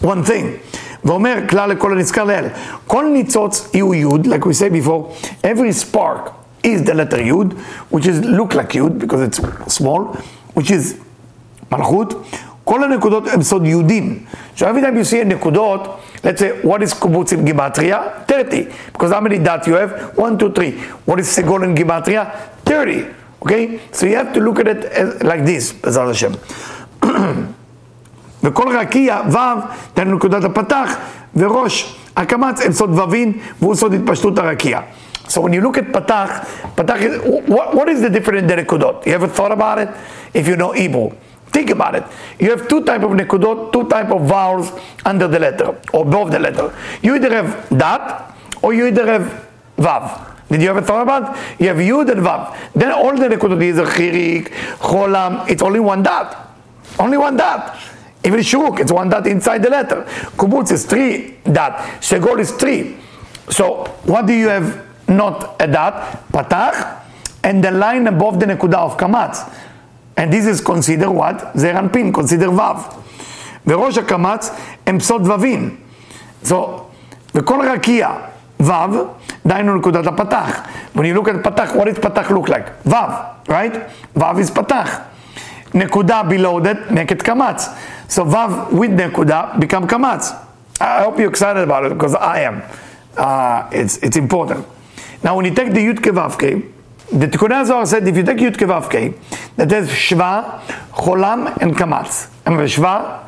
one 0.03 0.25
thing. 0.29 0.47
ואומר 1.05 1.35
כלל 1.49 1.71
לכל 1.71 1.93
הנזכר 1.93 2.25
לאלה, 2.25 2.49
כל 2.87 3.05
ניצוץ 3.13 3.69
יהיו 3.75 3.95
יוד, 3.95 4.27
like 4.27 4.45
we 4.45 4.53
said 4.53 4.87
before, 4.87 5.29
every 5.45 5.73
spark 5.73 6.31
is 6.67 6.89
the 6.89 6.95
letter 6.95 7.21
יוד, 7.21 7.55
which 7.93 8.07
is 8.07 8.25
look 8.25 8.55
like 8.55 8.75
יוד, 8.75 9.05
because 9.05 9.21
it's 9.29 9.41
small, 9.79 10.01
which 10.59 10.71
is 10.71 10.95
מלכות, 11.73 12.15
כל 12.65 12.85
הנקודות 12.85 13.29
הם 13.29 13.43
סוד 13.43 13.67
יהודים. 13.67 14.19
So 14.57 14.61
every 14.61 14.83
time 14.83 14.97
you 14.97 15.05
see 15.05 15.23
a 15.23 15.25
נקודות, 15.25 16.01
let's 16.25 16.41
say, 16.41 16.51
what 16.63 16.83
is 16.83 16.95
קיבוץ 16.95 17.33
in 17.33 17.45
גימטריה? 17.45 18.03
30. 18.27 18.69
Because 18.93 19.13
how 19.13 19.21
many 19.21 19.39
dots 19.39 19.67
you 19.67 19.75
have? 19.75 20.17
1, 20.17 20.39
2, 20.39 20.53
3. 20.53 20.73
What 21.07 21.19
is 21.19 21.27
סגול 21.27 21.65
in 21.65 21.75
גימטריה? 21.75 22.25
30. 22.65 23.05
Okay? 23.43 23.81
So 23.93 24.07
you 24.07 24.17
have 24.17 24.33
to 24.33 24.41
look 24.41 24.59
at 24.61 24.69
it 24.69 24.85
as, 24.85 25.23
like 25.23 25.45
this, 25.45 25.75
בעזרת 25.83 26.11
השם. 26.11 26.33
וכל 28.43 28.77
רקיע, 28.77 29.21
ו', 29.33 29.39
תן 29.95 30.15
נקודת 30.15 30.45
הפתח, 30.45 30.97
וראש 31.37 31.97
הקמץ 32.17 32.61
הם 32.67 32.73
סוד 32.73 32.91
ווין, 32.91 33.33
והוא 33.61 33.75
סוד 33.75 33.95
התפשטות 33.95 34.39
הרקיע. 34.39 34.81
So 35.29 35.43
when 35.43 35.53
you 35.53 35.61
look 35.61 35.77
at 35.77 35.93
patach, 35.93 36.47
patach 36.75 37.03
is, 37.03 37.21
what, 37.47 37.75
what 37.75 37.89
is 37.89 38.01
the 38.01 38.09
difference 38.09 38.41
in 38.41 38.47
the 38.47 38.57
nekudot? 38.57 39.05
You 39.07 39.13
ever 39.13 39.29
thought 39.29 39.53
about 39.53 39.79
it? 39.79 39.89
If 40.33 40.49
you 40.49 40.57
know 40.57 40.73
Hebrew. 40.73 41.11
Think 41.54 41.70
about 41.70 41.96
it. 41.96 42.04
You 42.40 42.50
have 42.50 42.68
two 42.68 42.84
type 42.84 43.04
of 43.04 43.12
nekudot, 43.12 43.72
two 43.72 43.88
type 43.88 44.10
of 44.10 44.24
vowels 44.24 44.72
under 45.06 45.28
the 45.28 45.40
letter, 45.40 45.80
or 45.94 46.02
above 46.02 46.32
the 46.32 46.40
letter. 46.40 46.74
You 47.04 47.16
either 47.16 47.30
have 47.30 47.70
dat, 47.70 48.36
or 48.62 48.74
you 48.74 48.88
either 48.88 49.06
have 49.06 49.50
vav. 49.78 50.32
Did 50.50 50.62
you 50.62 50.70
ever 50.70 50.82
thought 50.82 51.04
about? 51.04 51.38
You 51.60 51.68
have 51.68 51.78
yud 51.78 52.10
and 52.12 52.22
vav. 52.22 52.58
Then 52.74 52.92
all 52.92 53.16
the 53.16 53.28
nekudot 53.28 53.62
is 53.64 53.78
a 53.78 53.84
chirik, 53.84 54.48
cholam. 54.80 55.48
It's 55.48 55.62
only 55.62 55.80
one 55.80 56.02
dot. 56.02 56.56
Only 57.00 57.18
one 57.18 57.38
dot. 57.38 57.78
Even 58.26 58.40
shuruk, 58.40 58.80
it's 58.80 58.92
one 58.92 59.10
dot 59.10 59.28
inside 59.28 59.62
the 59.62 59.70
letter. 59.70 60.04
Kubutz 60.38 60.72
is 60.72 60.86
three 60.86 61.36
dot. 61.52 61.78
Segol 62.00 62.40
is 62.40 62.52
three. 62.52 62.98
So 63.50 63.86
what 64.06 64.26
do 64.26 64.34
you 64.34 64.48
have 64.48 64.86
not 65.08 65.62
at 65.62 65.72
that? 65.72 66.24
Patach, 66.32 67.02
and 67.44 67.64
the 67.64 67.72
line 67.72 68.08
above 68.08 68.40
the 68.40 68.46
nekuda 68.48 68.76
of 68.76 68.98
kamatz. 68.98 69.54
And 70.16 70.32
this 70.32 70.46
is 70.46 70.62
considered 70.62 71.10
what? 71.10 71.54
Ze'er 71.56 71.76
Anpin, 71.76 72.14
consider 72.14 72.50
Vav. 72.50 72.78
וראש 73.68 73.98
הקמץ 73.98 74.52
הם 74.88 75.00
פסוד 75.00 75.28
ווין. 75.28 75.76
So, 76.46 76.54
וכל 77.36 77.60
רקיע, 77.74 78.10
Vav, 78.62 78.92
דהיינו 79.46 79.76
נקודת 79.76 80.08
הפתח. 80.08 80.62
When 80.96 81.00
you 81.00 81.20
look 81.20 81.28
at 81.28 81.44
פתח, 81.44 81.76
what 81.76 81.88
is 81.88 82.00
פתח 82.00 82.32
look 82.32 82.50
like? 82.50 82.90
Vav, 82.90 83.12
right? 83.48 83.76
Vav 84.18 84.36
is 84.40 84.52
פתח. 84.54 85.00
נקודה 85.74 86.22
below 86.30 86.60
that, 86.60 86.92
make 86.92 87.12
it 87.12 87.24
קמץ. 87.24 87.70
So 88.10 88.20
Vav 88.20 88.72
with 88.72 88.92
נקודה 88.92 89.44
become 89.60 89.88
קמץ. 89.88 90.34
I 90.82 91.04
hope 91.04 91.18
you're 91.18 91.30
excited 91.30 91.64
about 91.64 91.86
it 91.86 91.94
because 91.94 92.16
I 92.16 92.40
am. 92.40 92.62
Uh, 93.18 93.70
it's, 93.72 93.98
it's 93.98 94.18
important. 94.18 94.66
Now 95.24 95.36
when 95.38 95.46
you 95.46 95.54
take 95.54 95.72
the 95.74 95.80
Yud 95.80 96.00
Kevavke, 96.00 96.73
the 97.12 97.28
Tikkun 97.28 97.66
Zohar 97.66 97.86
said 97.86 98.08
if 98.08 98.16
you 98.16 98.24
take 98.24 98.38
Yud 98.38 98.56
Kevav 98.56 98.90
that 99.56 99.72
has 99.72 99.90
Shva, 99.90 100.60
Cholam, 100.92 101.56
and 101.58 101.76
Kamatz. 101.76 102.30
And 102.46 102.58
Shva, 102.58 103.28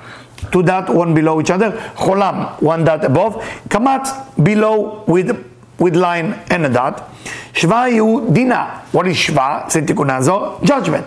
two 0.51 0.63
dot, 0.63 0.93
one 0.93 1.13
below 1.13 1.39
each 1.41 1.49
other. 1.51 1.71
Cholam, 1.95 2.61
one 2.61 2.83
dot 2.83 3.03
above. 3.03 3.35
Kamatz, 3.69 4.43
below 4.43 5.03
with, 5.07 5.45
with 5.77 5.95
line 5.95 6.39
and 6.49 6.65
a 6.65 6.69
dot. 6.69 7.13
Shva 7.53 7.93
you 7.93 8.27
Dina. 8.33 8.83
What 8.91 9.07
is 9.07 9.17
Shva? 9.17 9.71
Say 9.71 9.81
Tikkun 9.81 10.21
Zohar, 10.23 10.63
judgment. 10.63 11.05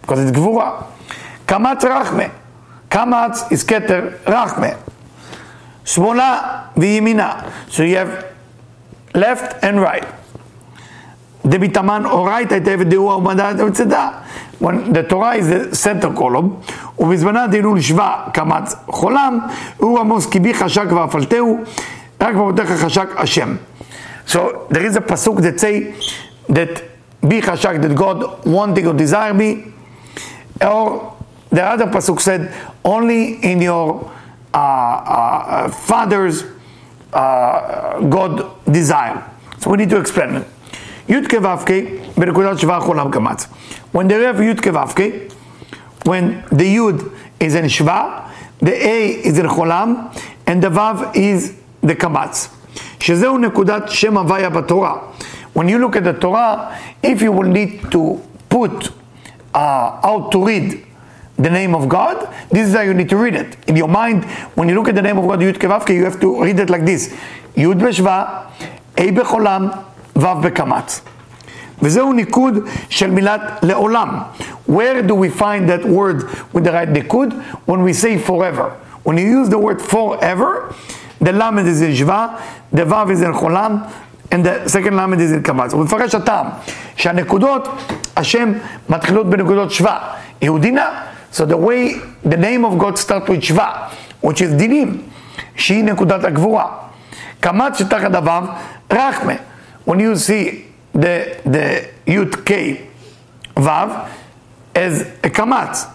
Because 0.00 0.28
it's 0.28 0.36
Gvura. 0.36 0.86
Kamatz 1.46 1.80
Rachme. 1.80 2.30
Kamatz 2.90 3.50
is 3.52 3.64
Keter 3.64 4.18
Rachme. 4.24 4.76
Shmona 5.84 6.74
v'yimina. 6.74 7.50
So 7.70 7.82
you 7.82 7.96
have 7.96 8.34
left 9.14 9.62
and 9.64 9.80
right. 9.80 10.04
דביטמן 11.47 12.05
אורייתא 12.05 12.53
היטב 12.53 12.77
ודהו 12.79 13.03
ומדעת 13.03 13.55
ומצדה. 13.59 14.09
When 14.61 14.93
the 14.93 15.03
Torah 15.09 15.35
is 15.35 15.47
the 15.49 15.75
center 15.75 16.19
column, 16.19 16.71
ובזמנה 16.99 17.47
דהינו 17.47 17.75
לשווה 17.75 18.23
קמץ 18.33 18.75
חולם, 18.87 19.39
הוא 19.77 19.99
עמוס 19.99 20.25
כי 20.25 20.39
בי 20.39 20.53
חשק 20.53 20.85
ואפלתהו, 20.91 21.59
רק 22.21 22.35
במותיך 22.35 22.71
חשק 22.71 23.09
השם. 23.17 23.55
So 24.27 24.37
there 24.69 24.85
is 24.85 24.95
a 24.95 25.01
pasuk 25.01 25.41
that 25.41 25.59
say 25.59 25.93
that 26.49 26.81
be 27.27 27.41
chashak 27.41 27.81
that 27.81 27.95
God 27.95 28.45
wanting 28.45 28.87
or 28.87 28.93
desire 28.93 29.33
me, 29.33 29.73
or 30.61 31.13
the 31.51 31.63
other 31.63 31.87
pasuk 31.87 32.21
said 32.21 32.53
only 32.85 33.43
in 33.43 33.61
your 33.61 34.09
uh, 34.53 34.57
uh, 34.57 35.67
father's 35.69 36.45
uh, 37.11 37.99
God 38.01 38.33
desire. 38.71 39.23
So 39.59 39.71
we 39.71 39.77
need 39.77 39.89
to 39.89 39.97
explain 39.97 40.35
it. 40.35 40.47
Yud 41.08 41.26
Kevavke, 41.26 42.12
Berkudat 42.12 42.58
Shva 42.58 42.80
Cholam 42.82 43.10
Kamatz. 43.10 43.46
When 43.92 44.08
the 44.08 44.18
Rev 44.20 44.36
Yud 44.36 44.56
Kevavke, 44.56 45.32
when 46.04 46.44
the 46.52 46.76
Yud 46.76 47.12
is 47.40 47.54
in 47.54 47.64
Shva, 47.64 48.30
the 48.58 48.72
A 48.72 49.08
is 49.08 49.38
in 49.38 49.46
Cholam, 49.46 50.14
and 50.46 50.62
the 50.62 50.68
Vav 50.68 51.16
is 51.16 51.56
the 51.80 51.94
Kamatz. 51.94 52.50
שזהו 52.98 53.38
nekudat 53.38 53.88
shem 53.88 54.14
avaya 54.14 54.50
בתורה. 54.50 54.98
When 55.54 55.68
you 55.68 55.78
look 55.78 55.96
at 55.96 56.04
the 56.04 56.12
Torah, 56.12 56.76
if 57.02 57.22
you 57.22 57.32
will 57.32 57.48
need 57.48 57.90
to 57.90 58.20
put 58.48 58.90
uh, 59.54 60.00
out 60.04 60.30
to 60.32 60.44
read 60.44 60.84
the 61.36 61.50
name 61.50 61.74
of 61.74 61.88
God, 61.88 62.28
this 62.50 62.68
is 62.68 62.74
how 62.74 62.82
you 62.82 62.92
need 62.92 63.08
to 63.08 63.16
read 63.16 63.34
it. 63.34 63.56
In 63.66 63.76
your 63.76 63.88
mind, 63.88 64.24
when 64.54 64.68
you 64.68 64.74
look 64.74 64.88
at 64.88 64.94
the 64.94 65.02
name 65.02 65.18
of 65.18 65.26
God, 65.26 65.40
Yud 65.40 65.54
Kevavke, 65.54 65.94
you 65.94 66.04
have 66.04 66.20
to 66.20 66.42
read 66.42 66.58
it 66.58 66.68
like 66.68 66.84
this. 66.84 67.14
Yud 67.56 67.80
Beshva, 67.80 68.50
A 68.96 69.10
Becholam, 69.10 69.84
ו' 70.17 70.41
בקמץ. 70.41 71.01
וזהו 71.81 72.13
ניקוד 72.13 72.53
של 72.89 73.11
מילת 73.11 73.41
לעולם. 73.61 74.19
Where 74.69 75.01
do 75.07 75.13
we 75.13 75.39
find 75.39 75.69
that 75.69 75.85
word 75.85 76.23
with 76.53 76.63
the 76.63 76.71
right 76.71 76.89
ניקוד? 76.89 77.33
When 77.67 77.83
we 77.83 77.93
say 77.93 78.17
forever. 78.17 78.71
When 79.05 79.17
you 79.17 79.27
use 79.39 79.49
the 79.49 79.57
word 79.57 79.81
forever, 79.81 80.73
the 81.23 81.31
למד 81.31 81.65
is 81.65 81.81
in 81.81 81.95
שווה, 81.95 82.27
the 82.75 82.85
ו' 82.85 83.11
is 83.11 83.21
in 83.21 83.33
חולם, 83.33 83.77
and 84.31 84.45
the 84.45 84.69
second 84.69 84.93
למד 84.93 85.19
is 85.19 85.33
in 85.37 85.41
קמץ. 85.43 85.73
הוא 85.73 85.83
מפרש 85.83 86.15
הטעם, 86.15 86.47
שהנקודות, 86.95 87.67
השם 88.17 88.53
מתחילות 88.89 89.29
בנקודות 89.29 89.71
שווה. 89.71 89.97
יהודינה, 90.41 90.89
so 91.33 91.39
the 91.39 91.57
way, 91.57 91.99
the 92.29 92.37
name 92.37 92.65
of 92.65 92.77
God 92.77 92.97
start 92.97 93.29
with 93.29 93.41
שווה, 93.41 93.71
which 94.25 94.39
is 94.39 94.53
דינים, 94.55 95.01
שהיא 95.55 95.83
נקודת 95.83 96.23
הגבורה. 96.23 96.65
קמץ 97.39 97.79
שתחת 97.79 98.15
הו' 98.15 98.47
רחמה. 98.91 99.33
when 99.87 99.99
you 99.99 100.15
see 100.15 100.65
the, 100.93 101.39
the 101.45 101.89
Yud 102.05 102.45
K 102.45 102.87
Vav 103.55 104.09
as 104.75 105.01
a 105.01 105.29
kamat, 105.29 105.89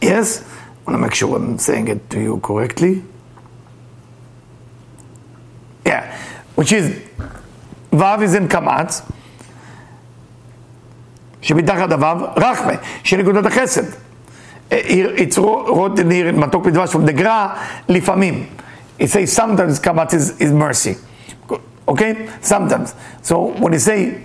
yes? 0.00 0.42
I 0.42 0.90
want 0.90 0.98
to 0.98 0.98
make 0.98 1.14
sure 1.14 1.36
I'm 1.36 1.58
saying 1.58 1.88
it 1.88 2.10
to 2.10 2.20
you 2.20 2.38
correctly. 2.40 3.02
Yeah, 5.86 6.18
which 6.54 6.72
is 6.72 7.00
Vav 7.90 8.22
is 8.22 8.34
in 8.34 8.48
kamat, 8.48 9.02
שמתחת 11.42 11.92
הוו, 11.92 12.26
רחמה, 12.36 12.72
של 13.04 13.16
נקודת 13.16 13.46
החסד. 13.46 13.82
It's 14.70 15.38
written 15.38 16.10
here 16.10 16.28
in 16.28 16.38
מתוק 16.38 16.64
בדבש 16.66 16.90
from 16.90 17.06
the 17.06 17.12
gra, 17.12 17.58
לפעמים. 17.88 18.46
It 18.98 19.10
says 19.10 19.32
sometimes 19.32 19.78
kamat 19.78 20.14
is, 20.14 20.40
is 20.40 20.52
mercy. 20.52 20.96
Okay? 21.88 22.28
Sometimes. 22.40 22.94
So 23.22 23.52
when 23.60 23.72
you 23.72 23.78
say 23.78 24.22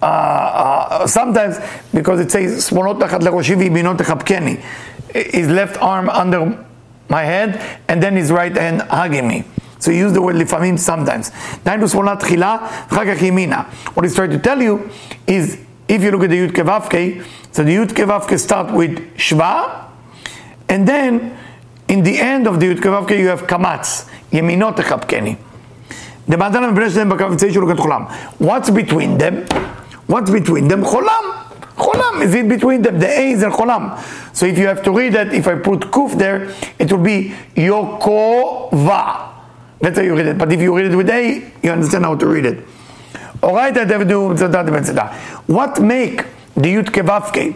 uh, 0.00 0.04
uh, 0.04 1.06
sometimes, 1.06 1.58
because 1.92 2.20
it 2.20 2.30
says, 2.30 2.70
שמאלות 2.70 3.00
תחת 3.00 3.22
לראשי 3.22 3.54
וימינות 3.54 3.98
תחבקני. 3.98 4.56
His 5.12 5.48
left 5.48 5.76
arm 5.80 6.08
under 6.08 6.54
my 7.08 7.24
head, 7.24 7.60
and 7.88 8.02
then 8.02 8.14
his 8.16 8.30
right 8.30 8.56
hand 8.56 8.82
hugging 8.82 9.26
me. 9.26 9.44
So 9.80 9.90
you 9.90 10.06
use 10.06 10.12
the 10.12 10.22
word 10.22 10.36
לפעמים 10.36 10.76
sometimes. 10.76 11.30
דהיינו 11.64 11.88
שמאלה 11.88 12.16
תחילה, 12.16 12.56
אחר 12.92 13.14
כך 13.14 13.22
ימינה. 13.22 13.62
What 13.94 14.04
he's 14.04 14.14
trying 14.14 14.30
to 14.30 14.38
tell 14.38 14.60
you 14.60 14.90
is, 15.26 15.56
if 15.88 16.02
you 16.02 16.10
look 16.10 16.22
at 16.22 16.30
the 16.30 16.36
י' 16.36 16.52
כו' 16.52 17.22
so 17.52 17.64
the 17.64 17.72
י' 17.72 17.86
כו' 17.94 18.38
start 18.38 18.70
with 18.70 19.00
shva, 19.16 19.84
and 20.68 20.86
then 20.86 21.36
in 21.88 22.02
the 22.04 22.18
end 22.18 22.46
of 22.46 22.60
the 22.60 22.66
י' 22.66 22.80
כו' 22.80 23.08
you 23.10 23.28
have 23.28 23.46
קמץ, 23.46 24.06
ימינות 24.32 24.76
תחבקני. 24.76 25.36
What's 28.38 28.70
between 28.70 29.18
them? 29.18 29.46
What's 30.06 30.30
between 30.30 30.68
them? 30.68 30.82
Cholam. 30.82 31.34
Cholam 31.76 32.22
is 32.22 32.34
it 32.34 32.48
between 32.48 32.82
them. 32.82 32.98
The 32.98 33.08
A 33.08 33.30
is 33.30 33.42
in 33.42 33.50
cholam. 33.50 33.98
So 34.34 34.46
if 34.46 34.58
you 34.58 34.66
have 34.66 34.82
to 34.82 34.90
read 34.90 35.14
it, 35.14 35.32
if 35.32 35.46
I 35.46 35.54
put 35.54 35.80
kuf 35.92 36.18
there, 36.18 36.50
it 36.78 36.90
will 36.92 37.02
be 37.02 37.34
Yokova. 37.54 39.28
That's 39.80 39.96
how 39.96 40.02
you 40.04 40.16
read 40.16 40.26
it. 40.26 40.38
But 40.38 40.52
if 40.52 40.60
you 40.60 40.76
read 40.76 40.92
it 40.92 40.96
with 40.96 41.08
A, 41.08 41.52
you 41.62 41.70
understand 41.70 42.04
how 42.04 42.16
to 42.16 42.26
read 42.26 42.46
it. 42.46 42.64
Alright, 43.42 43.76
what 45.46 45.80
make 45.80 46.24
the 46.56 46.74
Yud 46.74 46.86
Kevavke 46.90 47.54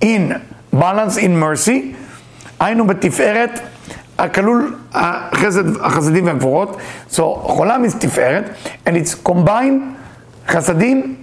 in 0.00 0.42
balance, 0.72 1.16
in 1.16 1.36
mercy? 1.36 1.94
היינו 2.62 2.86
בתפארת 2.86 3.60
הכלול 4.17 4.75
החסד, 4.93 5.81
החסדים 5.81 6.25
והגבורות, 6.25 6.77
so 7.11 7.21
חולם 7.41 7.85
is 7.85 7.97
תפארת, 7.99 8.43
and 8.85 8.89
it's 8.89 9.29
combined 9.29 9.81
חסדים 10.47 11.15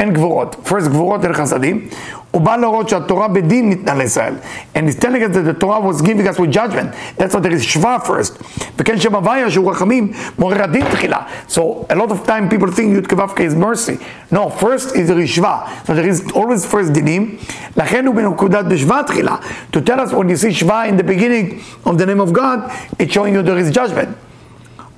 and 0.00 0.04
גבורות. 0.12 0.56
first 0.66 0.88
גבורות 0.88 1.24
and 1.24 1.32
חסדים. 1.32 1.88
הוא 2.31 2.41
בא 2.41 2.55
להראות 2.55 2.89
שהתורה 2.89 3.27
בדין 3.27 3.69
ניתנה 3.69 3.95
לישראל. 3.95 4.33
And 4.75 4.79
he's 4.79 4.99
telling 5.03 5.23
us 5.23 5.35
that 5.35 5.45
the 5.45 5.53
Torah 5.53 5.79
was 5.79 6.01
giving 6.01 6.27
us 6.27 6.39
with 6.39 6.51
judgment. 6.51 6.89
That's 7.17 7.33
what 7.33 7.43
there 7.43 7.53
is 7.53 7.63
שווה 7.63 7.97
first. 8.05 8.43
וכן 8.77 8.99
שם 8.99 9.15
הוויה 9.15 9.51
שהוא 9.51 9.71
רחמים, 9.71 10.11
מעורר 10.39 10.63
הדין 10.63 10.85
תחילה. 10.91 11.19
So 11.49 11.59
a 11.89 11.95
lot 11.95 12.11
of 12.11 12.27
time 12.27 12.49
people 12.49 12.71
think 12.71 12.97
י' 12.97 13.15
כו' 13.15 13.39
is 13.39 13.55
mercy. 13.55 13.97
No, 14.31 14.49
first 14.49 14.95
is 14.95 15.07
there 15.07 15.19
is 15.19 15.29
שווה. 15.29 15.59
So 15.85 15.93
there 15.93 16.07
is 16.07 16.31
always 16.31 16.65
first 16.65 16.91
דינים. 16.91 17.35
לכן 17.77 18.07
הוא 18.07 18.15
בנקודת 18.15 18.65
בשווה 18.65 19.03
תחילה. 19.03 19.35
To 19.73 19.79
tell 19.81 19.99
us 19.99 20.13
when 20.13 20.29
you 20.29 20.37
see 20.37 20.51
שווה 20.51 20.89
in 20.89 20.97
the 20.97 21.03
beginning 21.03 21.59
of 21.85 21.97
the 21.97 22.05
name 22.05 22.19
of 22.19 22.33
God, 22.33 22.71
it's 22.99 23.13
showing 23.13 23.33
you 23.33 23.41
there 23.41 23.57
is 23.57 23.71
judgment. 23.71 24.09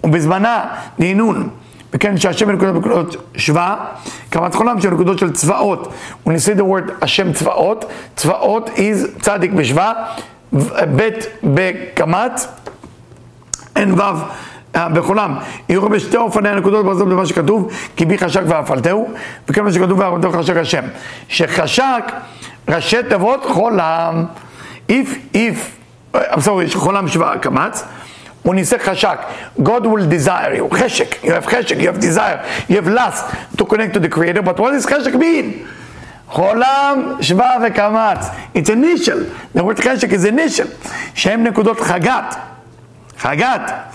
ובזמנה 0.03 0.65
דהינון. 0.99 1.49
וכן 1.94 2.16
שהשם 2.16 2.46
בנקודות 2.46 2.74
בנקודות 2.74 3.16
שווה, 3.36 3.76
קמת 4.30 4.54
חולם 4.54 4.80
של 4.80 4.90
נקודות 4.90 5.18
של 5.18 5.32
צבאות. 5.32 5.92
When 6.26 6.30
you 6.30 6.46
say 6.46 6.58
the 6.58 6.62
word 6.62 6.92
השם 7.02 7.32
צבאות, 7.32 7.84
צבאות 8.16 8.70
is 8.76 9.20
צדיק 9.20 9.52
בשווה, 9.52 9.92
ב' 10.96 11.08
בקמת, 11.44 12.46
אין 13.76 14.00
ו' 14.00 14.02
בחולם. 14.76 15.34
יראו 15.68 15.88
בשתי 15.88 16.16
אופני 16.16 16.48
הנקודות 16.48 16.84
ברזל 16.84 17.04
במה 17.04 17.26
שכתוב, 17.26 17.72
כי 17.96 18.04
בי 18.04 18.18
חשק 18.18 18.42
ואפלתהו, 18.46 19.10
וכן 19.48 19.64
מה 19.64 19.72
שכתוב 19.72 19.98
ואפלתהו 19.98 20.32
חשק 20.32 20.56
השם. 20.56 20.82
שחשק 21.28 22.12
ראשי 22.68 22.96
תיבות 23.08 23.44
חולם. 23.44 24.24
If, 24.88 24.92
if, 25.34 25.56
I'm 26.14 26.38
sorry, 26.38 26.74
חולם 26.74 27.08
שווה 27.08 27.38
קמץ, 27.38 27.84
when 28.44 28.58
you 28.58 28.64
say 28.64 28.76
chashak, 28.76 29.62
God 29.62 29.86
will 29.86 30.06
desire 30.08 30.54
you. 30.54 30.68
Cheshek, 30.68 31.24
you 31.24 31.32
have 31.32 31.46
cheshek, 31.46 31.80
you 31.80 31.86
have 31.86 31.98
desire, 31.98 32.44
you 32.68 32.76
have 32.76 32.86
lust 32.86 33.56
to 33.56 33.64
connect 33.64 33.94
to 33.94 34.00
the 34.00 34.08
Creator. 34.08 34.42
But 34.42 34.58
what 34.60 34.72
does 34.72 34.84
cheshek 34.84 35.18
mean? 35.18 35.66
Cholam, 36.28 37.18
Shva 37.18 37.58
vekamatz. 37.66 38.50
It's 38.52 38.68
initial. 38.68 39.24
The 39.54 39.64
word 39.64 39.78
cheshek 39.78 40.12
is 40.12 40.26
initial. 40.26 40.68
Shem 41.14 41.42
nekudot 41.42 41.76
chagat. 41.76 42.58
Chagat 43.16 43.92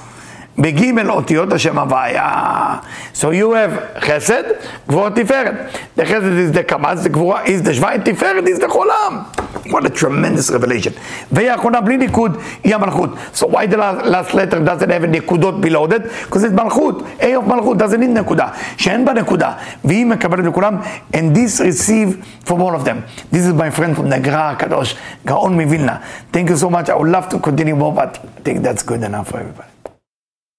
begimel 0.59 1.09
otiyot 1.09 1.51
Hashem 1.51 1.75
Avaya. 1.75 2.83
So 3.13 3.31
you 3.31 3.53
have 3.53 3.71
chesed, 4.01 4.61
gvura 4.87 5.15
tiferet. 5.15 5.71
The 5.95 6.03
chesed 6.03 6.37
is 6.37 6.51
the 6.51 6.63
kamatz, 6.63 7.03
the 7.03 7.09
gvura 7.09 7.47
is 7.47 7.63
the 7.63 7.71
shvai, 7.71 8.03
tiferet 8.03 8.47
is 8.47 8.59
the 8.59 8.67
cholam. 8.67 9.25
What 9.71 9.85
a 9.85 9.89
tremendous 9.89 10.49
revelation. 10.49 10.93
ויאחרונה 11.31 11.81
בלי 11.81 11.97
ניקוד 11.97 12.37
היא 12.63 12.75
המלכות. 12.75 13.09
So 13.33 13.47
why 13.47 13.65
the 13.67 13.77
last 13.77 14.33
letter 14.33 14.59
doesn't 14.59 14.89
have 14.89 15.05
נקודות 15.05 15.61
below 15.61 15.85
it? 15.85 16.03
Because 16.25 16.43
it's 16.43 16.53
מלכות. 16.53 17.03
A 17.19 17.35
of 17.35 17.47
מלכות 17.47 17.77
doesn't 17.77 17.99
need 17.99 18.19
נקודה. 18.19 18.47
שאין 18.77 19.05
בה 19.05 19.13
נקודה. 19.13 19.53
והיא 19.83 20.05
מקבלת 20.05 20.45
לכולם. 20.45 20.77
And 21.13 21.35
this 21.35 21.59
receive 21.59 22.25
from 22.45 22.61
all 22.61 22.75
of 22.75 22.83
them. 22.83 23.03
This 23.31 23.45
is 23.45 23.53
my 23.53 23.69
friend 23.69 23.95
from 23.95 24.09
נגרא 24.09 24.51
הקדוש, 24.51 24.95
גאון 25.25 25.61
מווילנה. 25.61 25.97
Thank 26.33 26.49
you 26.49 26.57
so 26.57 26.69
much. 26.69 26.89
I 26.89 26.95
would 26.95 27.11
love 27.11 27.29
to 27.29 27.39
continue 27.39 27.75
more, 27.75 27.93
but 27.93 28.17
I 28.37 28.41
think 28.43 28.63
that's 28.63 28.83
good 28.83 29.03
enough 29.03 29.27
for 29.29 29.39
everybody. 29.39 29.78